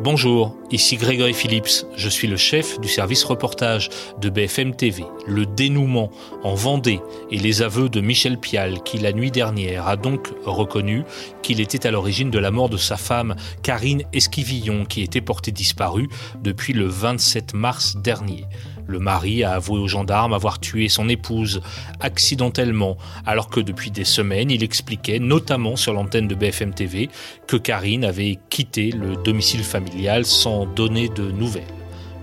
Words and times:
Bonjour, 0.00 0.56
ici 0.70 0.96
Grégory 0.96 1.34
Phillips, 1.34 1.84
je 1.96 2.08
suis 2.08 2.28
le 2.28 2.36
chef 2.36 2.78
du 2.78 2.86
service 2.86 3.24
reportage 3.24 3.90
de 4.20 4.30
BFM 4.30 4.76
TV. 4.76 5.02
Le 5.26 5.44
dénouement 5.44 6.12
en 6.44 6.54
Vendée 6.54 7.00
et 7.32 7.36
les 7.36 7.62
aveux 7.62 7.88
de 7.88 8.00
Michel 8.00 8.38
Pial 8.38 8.80
qui 8.84 8.98
la 8.98 9.12
nuit 9.12 9.32
dernière 9.32 9.88
a 9.88 9.96
donc 9.96 10.28
reconnu 10.44 11.02
qu'il 11.42 11.60
était 11.60 11.84
à 11.84 11.90
l'origine 11.90 12.30
de 12.30 12.38
la 12.38 12.52
mort 12.52 12.68
de 12.68 12.76
sa 12.76 12.96
femme 12.96 13.34
Karine 13.64 14.04
Esquivillon 14.12 14.84
qui 14.84 15.02
était 15.02 15.20
portée 15.20 15.50
disparue 15.50 16.08
depuis 16.44 16.74
le 16.74 16.86
27 16.86 17.54
mars 17.54 17.96
dernier. 17.96 18.44
Le 18.88 18.98
mari 18.98 19.44
a 19.44 19.52
avoué 19.52 19.78
aux 19.78 19.86
gendarmes 19.86 20.32
avoir 20.32 20.60
tué 20.60 20.88
son 20.88 21.10
épouse 21.10 21.60
accidentellement, 22.00 22.96
alors 23.26 23.50
que 23.50 23.60
depuis 23.60 23.90
des 23.90 24.06
semaines, 24.06 24.50
il 24.50 24.64
expliquait, 24.64 25.18
notamment 25.18 25.76
sur 25.76 25.92
l'antenne 25.92 26.26
de 26.26 26.34
BFM 26.34 26.72
TV, 26.72 27.10
que 27.46 27.58
Karine 27.58 28.06
avait 28.06 28.38
quitté 28.48 28.90
le 28.90 29.16
domicile 29.16 29.62
familial 29.62 30.24
sans 30.24 30.64
donner 30.64 31.10
de 31.10 31.30
nouvelles. 31.30 31.64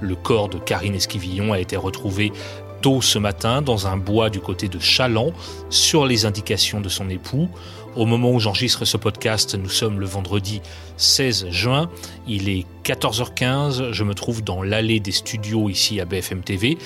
Le 0.02 0.16
corps 0.16 0.50
de 0.50 0.58
Karine 0.58 0.96
Esquivillon 0.96 1.54
a 1.54 1.60
été 1.60 1.78
retrouvé 1.78 2.34
tôt 2.82 3.00
ce 3.00 3.20
matin 3.20 3.62
dans 3.62 3.86
un 3.86 3.98
bois 3.98 4.32
du 4.32 4.40
côté 4.40 4.68
de 4.68 4.80
Chaland, 4.80 5.34
sur 5.70 6.08
les 6.08 6.26
indications 6.26 6.82
de 6.82 6.90
son 6.90 7.12
époux. 7.12 7.48
Au 7.96 8.06
moment 8.06 8.32
où 8.32 8.42
j'enregistre 8.42 8.84
ce 8.84 8.98
podcast, 8.98 9.56
nous 9.56 9.70
sommes 9.70 10.02
le 10.02 10.06
vendredi 10.06 10.62
16 10.98 11.48
juin. 11.50 11.90
Il 12.28 12.50
est 12.50 12.66
14h15. 12.84 13.94
Je 13.94 14.04
me 14.04 14.14
trouve 14.14 14.44
dans 14.44 14.64
l'allée 14.64 15.00
des 15.00 15.14
studios 15.14 15.70
ici 15.70 16.02
à 16.02 16.06
BFM 16.06 16.42
TV 16.42 16.78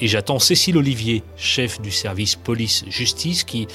et 0.00 0.08
j'attends 0.08 0.40
Cécile 0.40 0.76
Olivier, 0.76 1.22
chef 1.36 1.80
du 1.80 1.92
service 1.92 2.34
police-justice, 2.34 3.44
qui 3.44 3.68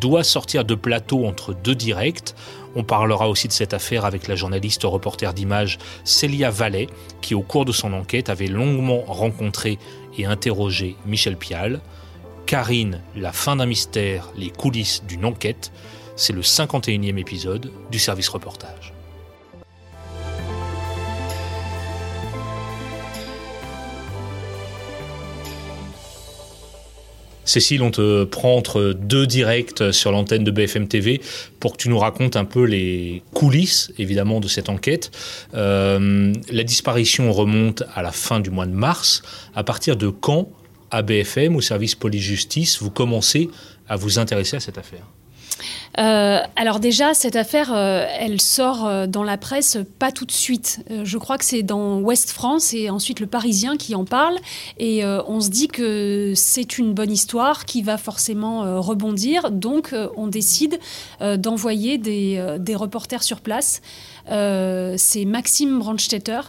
doit 0.00 0.24
sortir 0.24 0.64
de 0.64 0.74
plateau 0.74 1.26
entre 1.26 1.52
deux 1.52 1.74
directs. 1.74 2.34
On 2.74 2.82
parlera 2.82 3.28
aussi 3.28 3.46
de 3.46 3.52
cette 3.52 3.74
affaire 3.74 4.06
avec 4.06 4.26
la 4.26 4.34
journaliste 4.34 4.84
reporter 4.84 5.34
d'image 5.34 5.76
Célia 6.04 6.50
Vallet, 6.50 6.86
qui 7.20 7.34
au 7.34 7.42
cours 7.42 7.66
de 7.66 7.72
son 7.72 7.92
enquête 7.92 8.30
avait 8.30 8.46
longuement 8.46 9.02
rencontré 9.06 9.78
et 10.16 10.24
interrogé 10.24 10.96
Michel 11.04 11.36
Pial. 11.36 11.80
Karine, 12.46 13.02
la 13.14 13.32
fin 13.32 13.56
d'un 13.56 13.66
mystère, 13.66 14.30
les 14.34 14.48
coulisses 14.48 15.02
d'une 15.06 15.26
enquête. 15.26 15.70
C'est 16.20 16.32
le 16.32 16.42
51e 16.42 17.16
épisode 17.16 17.70
du 17.92 18.00
service 18.00 18.28
reportage. 18.28 18.92
Cécile, 27.44 27.82
on 27.82 27.92
te 27.92 28.24
prend 28.24 28.56
entre 28.56 28.92
deux 28.98 29.28
directs 29.28 29.92
sur 29.92 30.10
l'antenne 30.10 30.42
de 30.42 30.50
BFM 30.50 30.88
TV 30.88 31.20
pour 31.60 31.74
que 31.74 31.76
tu 31.76 31.88
nous 31.88 32.00
racontes 32.00 32.34
un 32.34 32.44
peu 32.44 32.64
les 32.64 33.22
coulisses, 33.32 33.92
évidemment, 33.96 34.40
de 34.40 34.48
cette 34.48 34.68
enquête. 34.68 35.12
Euh, 35.54 36.32
la 36.50 36.64
disparition 36.64 37.32
remonte 37.32 37.84
à 37.94 38.02
la 38.02 38.10
fin 38.10 38.40
du 38.40 38.50
mois 38.50 38.66
de 38.66 38.72
mars. 38.72 39.22
À 39.54 39.62
partir 39.62 39.96
de 39.96 40.08
quand, 40.08 40.50
à 40.90 41.02
BFM, 41.02 41.54
au 41.54 41.60
service 41.60 41.94
police-justice, 41.94 42.82
vous 42.82 42.90
commencez 42.90 43.48
à 43.88 43.94
vous 43.94 44.18
intéresser 44.18 44.56
à 44.56 44.60
cette 44.60 44.78
affaire? 44.78 45.06
Euh, 45.98 46.40
alors 46.56 46.80
déjà, 46.80 47.14
cette 47.14 47.36
affaire, 47.36 47.72
euh, 47.74 48.06
elle 48.18 48.40
sort 48.40 48.86
euh, 48.86 49.06
dans 49.06 49.24
la 49.24 49.36
presse 49.36 49.78
pas 49.98 50.12
tout 50.12 50.24
de 50.24 50.32
suite. 50.32 50.80
je 51.02 51.18
crois 51.18 51.38
que 51.38 51.44
c'est 51.44 51.62
dans 51.62 51.98
Ouest 52.00 52.30
France 52.30 52.72
et 52.74 52.90
ensuite 52.90 53.20
le 53.20 53.26
Parisien 53.26 53.76
qui 53.76 53.94
en 53.94 54.04
parle. 54.04 54.36
Et 54.78 55.04
on 55.04 55.40
se 55.40 55.48
dit 55.48 55.68
que 55.68 56.32
c'est 56.34 56.78
une 56.78 56.92
bonne 56.92 57.10
histoire 57.10 57.64
qui 57.64 57.82
va 57.82 57.98
forcément 57.98 58.80
rebondir. 58.80 59.50
Donc 59.50 59.94
on 60.16 60.26
décide 60.26 60.78
d'envoyer 61.20 61.98
des, 61.98 62.56
des, 62.58 62.74
reporters 62.74 63.22
sur 63.22 63.40
place. 63.40 63.80
C'est 64.28 65.24
Maxime 65.24 65.78
Brandstetter 65.78 66.40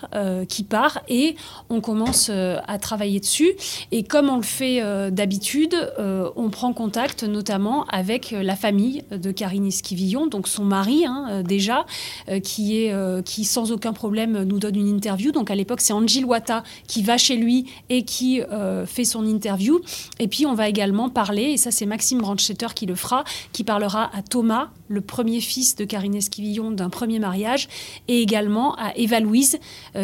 qui 0.48 0.64
part 0.64 1.00
et 1.08 1.36
on 1.70 1.82
commence 1.82 2.30
à 2.30 2.80
travailler 2.80 3.20
dessus. 3.20 3.54
Et 3.92 4.04
comme 4.04 4.30
on 4.30 4.38
le 4.38 4.44
fait 4.44 4.82
d'habitude, 5.12 5.76
on 5.98 6.50
prend 6.50 6.74
contact 6.74 7.24
notamment 7.24 7.86
avec 7.86 8.32
la 8.32 8.56
famille 8.56 9.04
de 9.12 9.32
Karine 9.32 9.68
Esquivillon, 9.68 10.28
donc 10.28 10.48
son 10.48 10.66
mari 10.66 11.06
hein, 11.06 11.28
euh, 11.30 11.44
déjà, 11.44 11.86
euh, 12.30 12.40
qui, 12.40 12.84
est, 12.84 12.92
euh, 12.92 13.22
qui 13.22 13.46
sans 13.46 13.72
aucun 13.72 13.94
problème 13.94 14.44
nous 14.44 14.60
donne 14.60 14.76
une 14.76 14.88
interview. 14.88 15.32
Donc 15.32 15.52
à 15.52 15.56
l'époque, 15.56 15.82
c'est 15.82 15.94
Angie 15.94 16.24
Wata 16.24 16.64
qui 16.88 17.04
va 17.04 17.18
chez 17.18 17.36
lui 17.36 17.66
et 17.90 18.04
qui 18.04 18.42
fait 18.86 19.06
son 19.06 19.26
interview. 19.26 19.80
Et 20.20 20.28
puis 20.28 20.46
on 20.46 20.54
va 20.54 20.68
également 20.68 21.10
parler, 21.10 21.44
et 21.44 21.58
ça 21.58 21.72
c'est 21.72 21.86
Maxime 21.86 22.20
Branchetter 22.20 22.68
qui 22.76 22.86
le 22.86 22.96
fera, 22.96 23.24
qui 23.54 23.64
parlera 23.64 24.10
à 24.16 24.22
Thomas, 24.22 24.70
le 24.88 25.02
premier 25.02 25.40
fils 25.40 25.76
de 25.76 25.86
Karine 25.86 26.16
Esquivillon 26.16 26.72
d'un 26.72 26.90
premier 26.90 27.20
mariage, 27.20 27.69
et 28.08 28.22
également 28.22 28.76
à 28.76 28.94
Eva 28.96 29.20
Louise, 29.20 29.60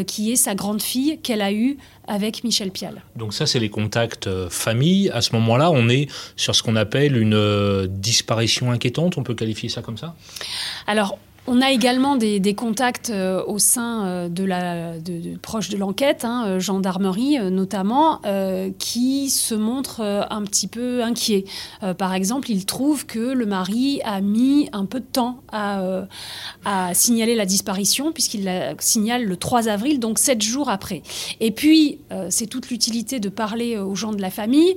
qui 0.08 0.31
est 0.31 0.36
sa 0.36 0.56
grande 0.56 0.81
fille 0.81 1.20
qu'elle 1.22 1.42
a 1.42 1.52
eue 1.52 1.78
avec 2.08 2.44
Michel 2.44 2.72
Pial. 2.72 3.02
Donc 3.16 3.34
ça, 3.34 3.46
c'est 3.46 3.59
les 3.59 3.70
contacts 3.70 4.28
euh, 4.28 4.50
famille. 4.50 5.09
À 5.09 5.22
ce 5.22 5.34
moment-là, 5.34 5.72
on 5.72 5.90
est 5.90 6.08
sur 6.36 6.56
ce 6.56 6.64
qu'on 6.64 6.75
appelle 6.75 7.18
une 7.18 7.34
euh, 7.34 7.88
disparition 7.88 8.72
inquiétante, 8.72 9.18
on 9.18 9.24
peut 9.24 9.34
qualifier 9.34 9.70
ça 9.70 9.81
comme 9.81 9.98
ça? 9.98 10.16
Alors, 10.88 11.18
on 11.47 11.61
a 11.61 11.72
également 11.72 12.16
des, 12.16 12.56
contacts 12.56 13.11
euh, 13.11 13.44
au 13.45 13.59
sein 13.59 14.06
euh, 14.06 14.29
de 14.29 14.44
la 14.44 14.97
de, 15.00 15.38
proche 15.38 15.69
de 15.69 15.78
l'enquête, 15.78 16.25
hein, 16.25 16.45
euh, 16.47 16.59
gendarmerie 16.59 17.38
notamment, 17.51 18.22
qui 18.79 19.29
se 19.29 19.56
montrent 19.56 20.01
un 20.01 20.44
petit 20.44 20.67
peu 20.67 21.03
inquiets. 21.03 21.45
par 21.97 22.13
exemple, 22.13 22.50
ils 22.50 22.66
trouvent 22.66 23.06
que 23.06 23.19
le 23.19 23.45
mari 23.45 24.01
a 24.03 24.22
mis 24.22 24.69
un 24.73 24.85
peu 24.85 25.00
de 25.00 25.06
temps 25.06 25.41
à, 25.51 26.06
signaler 26.94 27.35
la 27.35 27.45
disparition, 27.45 28.12
puisqu'il 28.12 28.44
la 28.45 28.73
signale 28.79 29.25
le 29.25 29.38
3 29.38 29.67
avril, 29.67 30.00
donc 30.00 30.19
sept 30.19 30.41
jours 30.41 30.69
après. 30.69 31.03
Et 31.39 31.51
puis, 31.51 32.00
c'est 32.29 32.47
toute 32.47 32.69
l'utilité 32.69 33.19
de 33.19 33.29
parler 33.29 33.77
aux 33.77 33.95
gens 33.95 34.13
de 34.13 34.22
la 34.22 34.31
famille. 34.31 34.75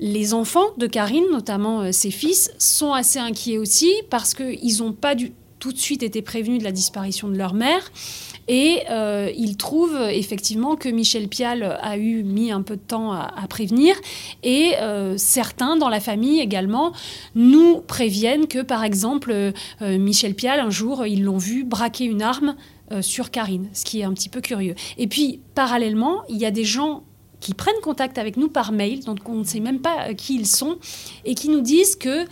Les 0.00 0.34
enfants 0.34 0.66
de 0.76 0.86
Karine, 0.86 1.24
notamment 1.30 1.92
ses 1.92 2.10
fils, 2.10 2.50
sont 2.58 2.92
assez 2.92 3.18
inquiets 3.18 3.58
aussi 3.58 3.92
parce 4.10 4.34
qu'ils 4.34 4.78
n'ont 4.78 4.92
pas 4.92 5.14
du 5.14 5.32
tout 5.62 5.72
de 5.72 5.78
suite 5.78 6.02
été 6.02 6.22
prévenus 6.22 6.58
de 6.58 6.64
la 6.64 6.72
disparition 6.72 7.28
de 7.28 7.36
leur 7.36 7.54
mère. 7.54 7.92
Et 8.48 8.80
euh, 8.90 9.30
ils 9.36 9.56
trouvent 9.56 10.08
effectivement 10.10 10.74
que 10.74 10.88
Michel 10.88 11.28
Pial 11.28 11.78
a 11.80 11.96
eu 11.96 12.24
mis 12.24 12.50
un 12.50 12.62
peu 12.62 12.74
de 12.74 12.82
temps 12.82 13.12
à, 13.12 13.46
prévenir. 13.48 13.94
Et 14.42 14.72
euh, 14.80 15.16
certains 15.16 15.76
dans 15.76 15.88
la 15.88 16.00
famille 16.00 16.40
également 16.40 16.92
nous 17.36 17.80
préviennent 17.80 18.48
que, 18.48 18.60
par 18.60 18.82
exemple, 18.82 19.30
euh, 19.30 19.52
Michel 19.80 20.34
Pial, 20.34 20.58
un 20.58 20.70
jour, 20.70 21.06
ils 21.06 21.22
l'ont 21.22 21.38
vu 21.38 21.62
braquer 21.62 22.06
une 22.06 22.22
arme 22.22 22.56
sur 23.00 23.30
Karine, 23.30 23.70
ce 23.72 23.86
qui 23.86 24.00
est 24.00 24.04
un 24.04 24.12
petit 24.12 24.28
peu 24.28 24.42
curieux. 24.42 24.74
Et 24.98 25.06
puis, 25.06 25.40
parallèlement, 25.54 26.24
il 26.28 26.36
y 26.36 26.44
a 26.44 26.50
des 26.50 26.64
gens 26.64 27.04
qui 27.42 27.54
prennent 27.54 27.80
contact 27.82 28.16
avec 28.16 28.36
nous 28.38 28.48
par 28.48 28.72
mail, 28.72 29.04
donc 29.04 29.28
on 29.28 29.34
ne 29.34 29.44
sait 29.44 29.60
même 29.60 29.80
pas 29.80 30.14
qui 30.14 30.36
ils 30.36 30.46
sont, 30.46 30.78
et 31.24 31.34
qui 31.34 31.50
nous 31.50 31.60
disent 31.60 31.96
que 31.96 32.24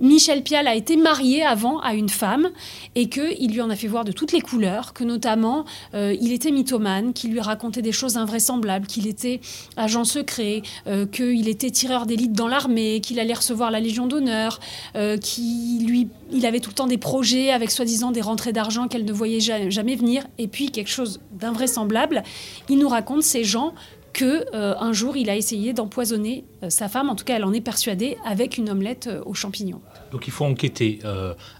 Michel 0.00 0.42
Pial 0.42 0.66
a 0.66 0.74
été 0.74 0.96
marié 0.96 1.44
avant 1.44 1.78
à 1.80 1.94
une 1.94 2.08
femme 2.08 2.50
et 2.94 3.08
qu'il 3.08 3.52
lui 3.52 3.60
en 3.60 3.70
a 3.70 3.76
fait 3.76 3.86
voir 3.86 4.04
de 4.04 4.12
toutes 4.12 4.32
les 4.32 4.40
couleurs, 4.40 4.92
que 4.92 5.04
notamment 5.04 5.64
euh, 5.94 6.16
il 6.20 6.32
était 6.32 6.50
mythomane, 6.50 7.12
qu'il 7.12 7.30
lui 7.30 7.40
racontait 7.40 7.82
des 7.82 7.92
choses 7.92 8.16
invraisemblables, 8.16 8.86
qu'il 8.86 9.06
était 9.06 9.40
agent 9.76 10.04
secret, 10.04 10.62
euh, 10.86 11.06
qu'il 11.06 11.48
était 11.48 11.70
tireur 11.70 12.06
d'élite 12.06 12.32
dans 12.32 12.48
l'armée, 12.48 13.00
qu'il 13.00 13.20
allait 13.20 13.34
recevoir 13.34 13.70
la 13.70 13.80
Légion 13.80 14.06
d'honneur, 14.06 14.60
euh, 14.96 15.16
qu'il 15.16 16.08
avait 16.44 16.60
tout 16.60 16.70
le 16.70 16.74
temps 16.74 16.86
des 16.86 16.98
projets 16.98 17.50
avec 17.50 17.70
soi-disant 17.70 18.10
des 18.10 18.20
rentrées 18.20 18.52
d'argent 18.52 18.88
qu'elle 18.88 19.04
ne 19.04 19.12
voyait 19.12 19.40
jamais 19.40 19.94
venir, 19.94 20.24
et 20.38 20.48
puis 20.48 20.70
quelque 20.70 20.90
chose 20.90 21.20
d'invraisemblable. 21.32 22.22
Il 22.68 22.78
nous 22.78 22.88
raconte 22.88 23.22
ces 23.22 23.44
gens 23.44 23.74
que 24.14 24.46
euh, 24.54 24.74
un 24.78 24.94
jour 24.94 25.16
il 25.16 25.28
a 25.28 25.36
essayé 25.36 25.74
d'empoisonner 25.74 26.44
euh, 26.62 26.70
sa 26.70 26.88
femme, 26.88 27.10
en 27.10 27.16
tout 27.16 27.24
cas 27.24 27.36
elle 27.36 27.44
en 27.44 27.52
est 27.52 27.60
persuadée, 27.60 28.16
avec 28.24 28.56
une 28.56 28.70
omelette 28.70 29.08
euh, 29.08 29.20
aux 29.26 29.34
champignons. 29.34 29.82
Donc 30.12 30.28
il 30.28 30.30
faut 30.30 30.44
enquêter 30.44 31.00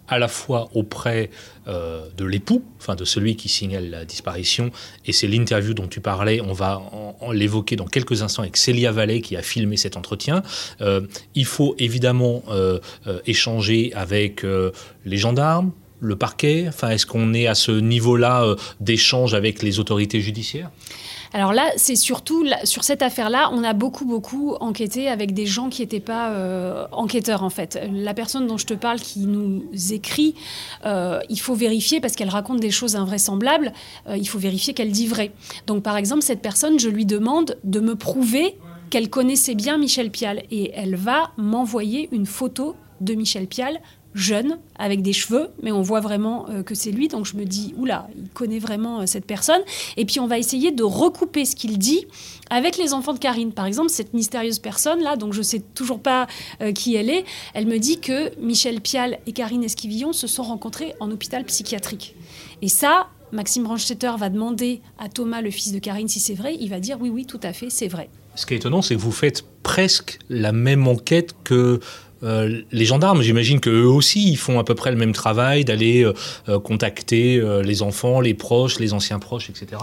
à 0.07 0.19
la 0.21 0.29
fois 0.29 0.69
auprès 0.75 1.29
de 1.67 2.25
l'époux, 2.25 2.63
enfin 2.79 2.95
de 2.95 3.05
celui 3.05 3.35
qui 3.35 3.49
signale 3.49 3.91
la 3.91 4.05
disparition, 4.05 4.71
et 5.07 5.13
c'est 5.13 5.27
l'interview 5.27 5.75
dont 5.75 5.89
tu 5.89 6.01
parlais, 6.01 6.41
on 6.41 6.53
va 6.53 6.81
l'évoquer 7.33 7.75
dans 7.75 7.87
quelques 7.87 8.23
instants 8.23 8.43
avec 8.43 8.57
Célia 8.57 8.93
Vallée 8.93 9.23
qui 9.23 9.37
a 9.37 9.43
filmé 9.43 9.77
cet 9.77 9.97
entretien. 9.97 10.45
il 11.35 11.45
faut 11.45 11.75
évidemment 11.81 12.45
échanger 13.27 13.93
avec 13.95 14.47
les 15.05 15.17
gendarmes, 15.17 15.73
le 15.99 16.15
parquet 16.15 16.67
Enfin, 16.69 16.91
est-ce 16.91 17.07
qu'on 17.07 17.35
est 17.35 17.49
à 17.49 17.57
ce 17.57 17.73
niveau-là 17.73 18.55
d'échange 18.79 19.35
avec 19.35 19.65
les 19.65 19.81
autorités 19.81 20.21
judiciaires? 20.21 20.71
Alors 21.35 21.53
là, 21.53 21.73
c'est 21.77 21.97
surtout 21.97 22.47
sur 22.63 22.85
cette 22.85 23.03
affaire-là, 23.03 23.51
on 23.53 23.65
a 23.65 23.73
beaucoup, 23.73 24.05
beaucoup 24.05 24.55
enquêté 24.61 25.09
avec 25.09 25.35
des 25.35 25.47
gens 25.47 25.69
qui 25.69 25.83
n'étaient 25.83 25.99
pas 25.99 26.31
euh, 26.31 26.87
enquêteurs 26.93 27.43
en 27.43 27.51
fait. 27.51 27.77
La 27.93 28.15
personne 28.15 28.47
dont 28.47 28.57
je 28.57 28.67
te 28.67 28.75
parle 28.75 29.01
qui 29.01 29.27
nous 29.27 29.65
écrit, 29.91 30.37
euh, 30.87 31.19
il 31.29 31.41
faut 31.41 31.55
vérifier 31.55 32.01
parce 32.01 32.15
qu'elle 32.15 32.29
raconte 32.29 32.61
des 32.61 32.71
choses 32.71 32.95
invraisemblables, 32.95 33.73
euh, 34.09 34.17
il 34.17 34.29
faut 34.29 34.39
vérifier 34.39 34.75
qu'elle 34.75 34.93
dit 34.93 35.09
vrai. 35.09 35.33
Donc 35.67 35.83
par 35.83 35.97
exemple, 35.97 36.23
cette 36.23 36.41
personne, 36.41 36.79
je 36.79 36.89
lui 36.89 37.05
demande 37.05 37.59
de 37.65 37.81
me 37.81 37.97
prouver 37.97 38.57
qu'elle 38.91 39.11
connaissait 39.11 39.57
bien 39.57 39.77
Michel 39.77 40.13
Pial 40.13 40.45
et 40.53 40.71
elle 40.73 40.95
va 40.95 41.33
m'envoyer 41.37 42.09
une 42.13 42.27
photo 42.27 42.77
de 43.01 43.15
Michel 43.15 43.49
Pial 43.49 43.81
jeune, 44.15 44.59
avec 44.77 45.03
des 45.03 45.13
cheveux, 45.13 45.49
mais 45.63 45.73
on 45.73 45.83
voit 45.83 46.01
vraiment 46.01 46.47
euh, 46.49 46.63
que 46.63 46.75
c'est 46.75 46.93
lui. 46.93 47.09
Donc 47.09 47.27
je 47.27 47.37
me 47.37 47.45
dis, 47.45 47.75
oula, 47.77 48.09
il 48.17 48.29
connaît 48.29 48.61
vraiment 48.61 49.01
euh, 49.01 49.07
cette 49.07 49.27
personne. 49.27 49.61
Et 49.97 50.05
puis 50.05 50.21
on 50.21 50.27
va 50.27 50.39
essayer 50.39 50.71
de 50.71 50.85
recouper 50.85 51.45
ce 51.45 51.57
qu'il 51.57 51.79
dit 51.79 52.07
avec 52.49 52.77
les 52.77 52.95
enfants 52.95 53.13
de 53.13 53.19
Karine. 53.19 53.53
Par 53.53 53.67
exemple, 53.67 53.91
cette 53.91 54.15
mystérieuse 54.15 54.61
personne-là, 54.61 55.17
donc 55.17 55.33
je 55.33 55.43
sais 55.43 55.61
toujours 55.75 56.01
pas 56.01 56.29
euh, 56.63 56.73
qui 56.73 56.95
elle 56.95 57.11
est, 57.11 57.25
elle 57.55 57.67
me 57.67 57.79
dit 57.79 57.99
que 58.01 58.39
Michel 58.41 58.81
Pial 58.81 59.19
et 59.27 59.33
Karine 59.33 59.65
Esquivillon 59.65 60.13
se 60.13 60.27
sont 60.27 60.45
rencontrés 60.45 60.95
en 61.01 61.11
hôpital 61.11 61.45
psychiatrique. 61.45 62.15
Et 62.63 62.69
ça, 62.69 63.09
Maxime 63.33 63.65
Branchetter 63.65 64.13
va 64.17 64.31
demander 64.31 64.81
à 64.99 65.09
Thomas, 65.09 65.41
le 65.41 65.51
fils 65.51 65.73
de 65.73 65.81
Karine, 65.81 66.09
si 66.09 66.21
c'est 66.21 66.35
vrai. 66.35 66.57
Il 66.61 66.71
va 66.71 66.79
dire 66.79 66.99
oui, 67.01 67.11
oui, 67.11 67.27
tout 67.27 67.41
à 67.43 67.53
fait, 67.53 67.69
c'est 67.69 67.89
vrai. 67.89 68.09
Ce 68.37 68.47
qui 68.47 68.55
est 68.55 68.59
étonnant, 68.59 68.83
c'est 68.83 68.95
que 68.95 69.01
vous 69.01 69.13
faites 69.13 69.45
presque 69.63 70.19
la 70.29 70.53
même 70.53 70.87
enquête 70.87 71.35
que 71.45 71.81
euh, 72.25 72.63
les 72.73 72.85
gendarmes, 72.85 73.23
j'imagine 73.23 73.61
qu'eux 73.61 73.85
aussi, 73.85 74.29
ils 74.29 74.37
font 74.37 74.59
à 74.59 74.65
peu 74.65 74.75
près 74.75 74.91
le 74.91 74.97
même 74.97 75.13
travail 75.13 75.65
d'aller 75.65 76.05
euh, 76.05 76.15
euh, 76.49 76.59
contacter 76.59 77.43
les 77.63 77.83
enfants, 77.83 78.21
les 78.21 78.35
proches, 78.35 78.79
les 78.79 78.93
anciens 78.93 79.19
proches, 79.19 79.51
etc. 79.51 79.83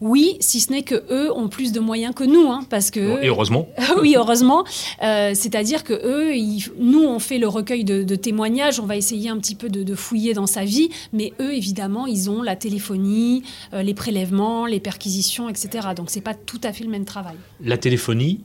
Oui, 0.00 0.36
si 0.40 0.60
ce 0.60 0.72
n'est 0.72 0.82
que 0.82 1.04
eux 1.10 1.32
ont 1.32 1.48
plus 1.48 1.72
de 1.72 1.80
moyens 1.80 2.14
que 2.14 2.24
nous, 2.24 2.50
hein, 2.50 2.66
parce 2.68 2.90
que 2.90 3.22
et 3.22 3.28
heureusement. 3.28 3.68
oui, 4.00 4.14
heureusement. 4.16 4.64
C'est-à-dire 5.00 5.84
que 5.84 5.94
eux, 5.94 6.34
nous, 6.78 7.02
on 7.02 7.18
fait 7.18 7.38
le 7.38 7.48
recueil 7.48 7.84
de, 7.84 8.14
témoignages, 8.14 8.78
on 8.80 8.86
va 8.86 8.96
essayer 8.96 9.30
un 9.30 9.38
petit 9.38 9.54
peu 9.54 9.68
de, 9.68 9.94
fouiller 9.94 10.34
dans 10.34 10.46
sa 10.46 10.64
vie, 10.64 10.90
mais 11.12 11.32
eux, 11.40 11.54
évidemment, 11.54 12.06
ils 12.06 12.28
ont 12.28 12.42
la 12.42 12.56
téléphonie, 12.56 13.42
les 13.72 13.94
prélèvements, 13.94 14.66
les 14.66 14.80
perquisitions, 14.80 15.48
etc. 15.48 15.88
Donc 15.96 16.10
c'est 16.10 16.20
pas 16.20 16.34
tout 16.34 16.60
à 16.62 16.72
fait 16.72 16.84
le 16.84 16.90
même 16.90 17.04
travail. 17.04 17.36
La 17.62 17.78
téléphonie, 17.78 18.40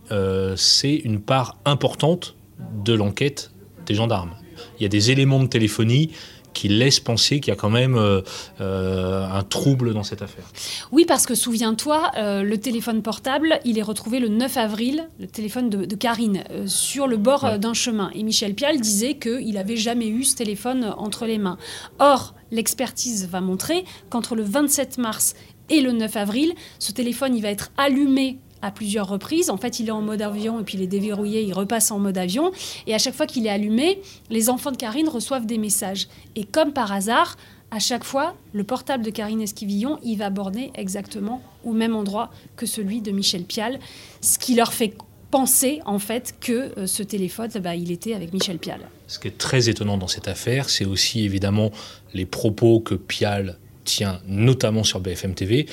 c'est 0.55 0.95
une 0.95 1.19
part 1.19 1.57
importante 1.65 2.35
de 2.83 2.93
l'enquête 2.93 3.51
des 3.85 3.95
gendarmes. 3.95 4.31
Il 4.79 4.83
y 4.83 4.85
a 4.85 4.89
des 4.89 5.11
éléments 5.11 5.39
de 5.39 5.47
téléphonie 5.47 6.11
qui 6.53 6.67
laissent 6.67 6.99
penser 6.99 7.39
qu'il 7.39 7.51
y 7.51 7.53
a 7.53 7.57
quand 7.57 7.69
même 7.69 7.95
euh, 7.95 8.21
euh, 8.59 9.25
un 9.25 9.43
trouble 9.43 9.93
dans 9.93 10.03
cette 10.03 10.21
affaire. 10.21 10.43
Oui, 10.91 11.05
parce 11.05 11.25
que 11.25 11.35
souviens-toi, 11.35 12.11
euh, 12.17 12.43
le 12.43 12.57
téléphone 12.57 13.01
portable, 13.01 13.59
il 13.65 13.77
est 13.77 13.83
retrouvé 13.83 14.19
le 14.19 14.27
9 14.27 14.57
avril, 14.57 15.07
le 15.19 15.27
téléphone 15.27 15.69
de, 15.69 15.95
Karine, 15.95 16.43
sur 16.65 17.07
le 17.07 17.17
bord 17.17 17.59
d'un 17.59 17.73
chemin. 17.73 18.11
Et 18.13 18.23
Michel 18.23 18.53
Pial 18.53 18.79
disait 18.79 19.15
qu'il 19.15 19.53
n'avait 19.53 19.77
jamais 19.77 20.07
eu 20.07 20.23
ce 20.23 20.35
téléphone 20.35 20.93
entre 20.97 21.25
les 21.25 21.37
mains. 21.37 21.57
Or, 21.99 22.35
l'expertise 22.51 23.27
va 23.29 23.41
montrer 23.41 23.85
qu'entre 24.09 24.35
le 24.35 24.43
27 24.43 24.97
mars 24.97 25.35
et 25.69 25.81
le 25.81 25.91
9 25.91 26.17
avril, 26.17 26.53
ce 26.79 26.91
téléphone, 26.91 27.35
il 27.35 27.41
va 27.41 27.49
être 27.49 27.71
allumé 27.77 28.39
à 28.61 28.71
plusieurs 28.71 29.07
reprises. 29.07 29.49
En 29.49 29.57
fait, 29.57 29.79
il 29.79 29.87
est 29.87 29.91
en 29.91 30.01
mode 30.01 30.21
avion 30.21 30.59
et 30.59 30.63
puis 30.63 30.77
il 30.77 30.83
est 30.83 30.87
déverrouillé, 30.87 31.41
il 31.43 31.53
repasse 31.53 31.91
en 31.91 31.99
mode 31.99 32.17
avion. 32.17 32.51
Et 32.87 32.93
à 32.93 32.97
chaque 32.97 33.15
fois 33.15 33.25
qu'il 33.25 33.45
est 33.45 33.49
allumé, 33.49 34.01
les 34.29 34.49
enfants 34.49 34.71
de 34.71 34.77
Karine 34.77 35.09
reçoivent 35.09 35.45
des 35.45 35.57
messages. 35.57 36.07
Et 36.35 36.43
comme 36.43 36.73
par 36.73 36.91
hasard, 36.91 37.37
à 37.71 37.79
chaque 37.79 38.03
fois, 38.03 38.35
le 38.53 38.63
portable 38.63 39.03
de 39.03 39.09
Karine 39.09 39.41
Esquivillon, 39.41 39.97
il 40.03 40.17
va 40.17 40.29
borner 40.29 40.71
exactement 40.75 41.41
au 41.63 41.71
même 41.71 41.95
endroit 41.95 42.29
que 42.57 42.65
celui 42.65 43.01
de 43.01 43.11
Michel 43.11 43.43
Pial, 43.43 43.79
ce 44.19 44.37
qui 44.37 44.55
leur 44.55 44.73
fait 44.73 44.93
penser 45.31 45.79
en 45.85 45.97
fait 45.97 46.35
que 46.41 46.77
euh, 46.77 46.85
ce 46.85 47.01
téléphone, 47.01 47.49
bah, 47.63 47.75
il 47.75 47.91
était 47.91 48.13
avec 48.13 48.33
Michel 48.33 48.57
Pial. 48.57 48.81
Ce 49.07 49.17
qui 49.17 49.29
est 49.29 49.37
très 49.37 49.69
étonnant 49.69 49.97
dans 49.97 50.09
cette 50.09 50.27
affaire, 50.27 50.69
c'est 50.69 50.83
aussi 50.83 51.23
évidemment 51.23 51.71
les 52.13 52.25
propos 52.25 52.81
que 52.81 52.95
Pial 52.95 53.57
tient 53.85 54.19
notamment 54.27 54.83
sur 54.83 54.99
BFM 54.99 55.33
TV 55.33 55.67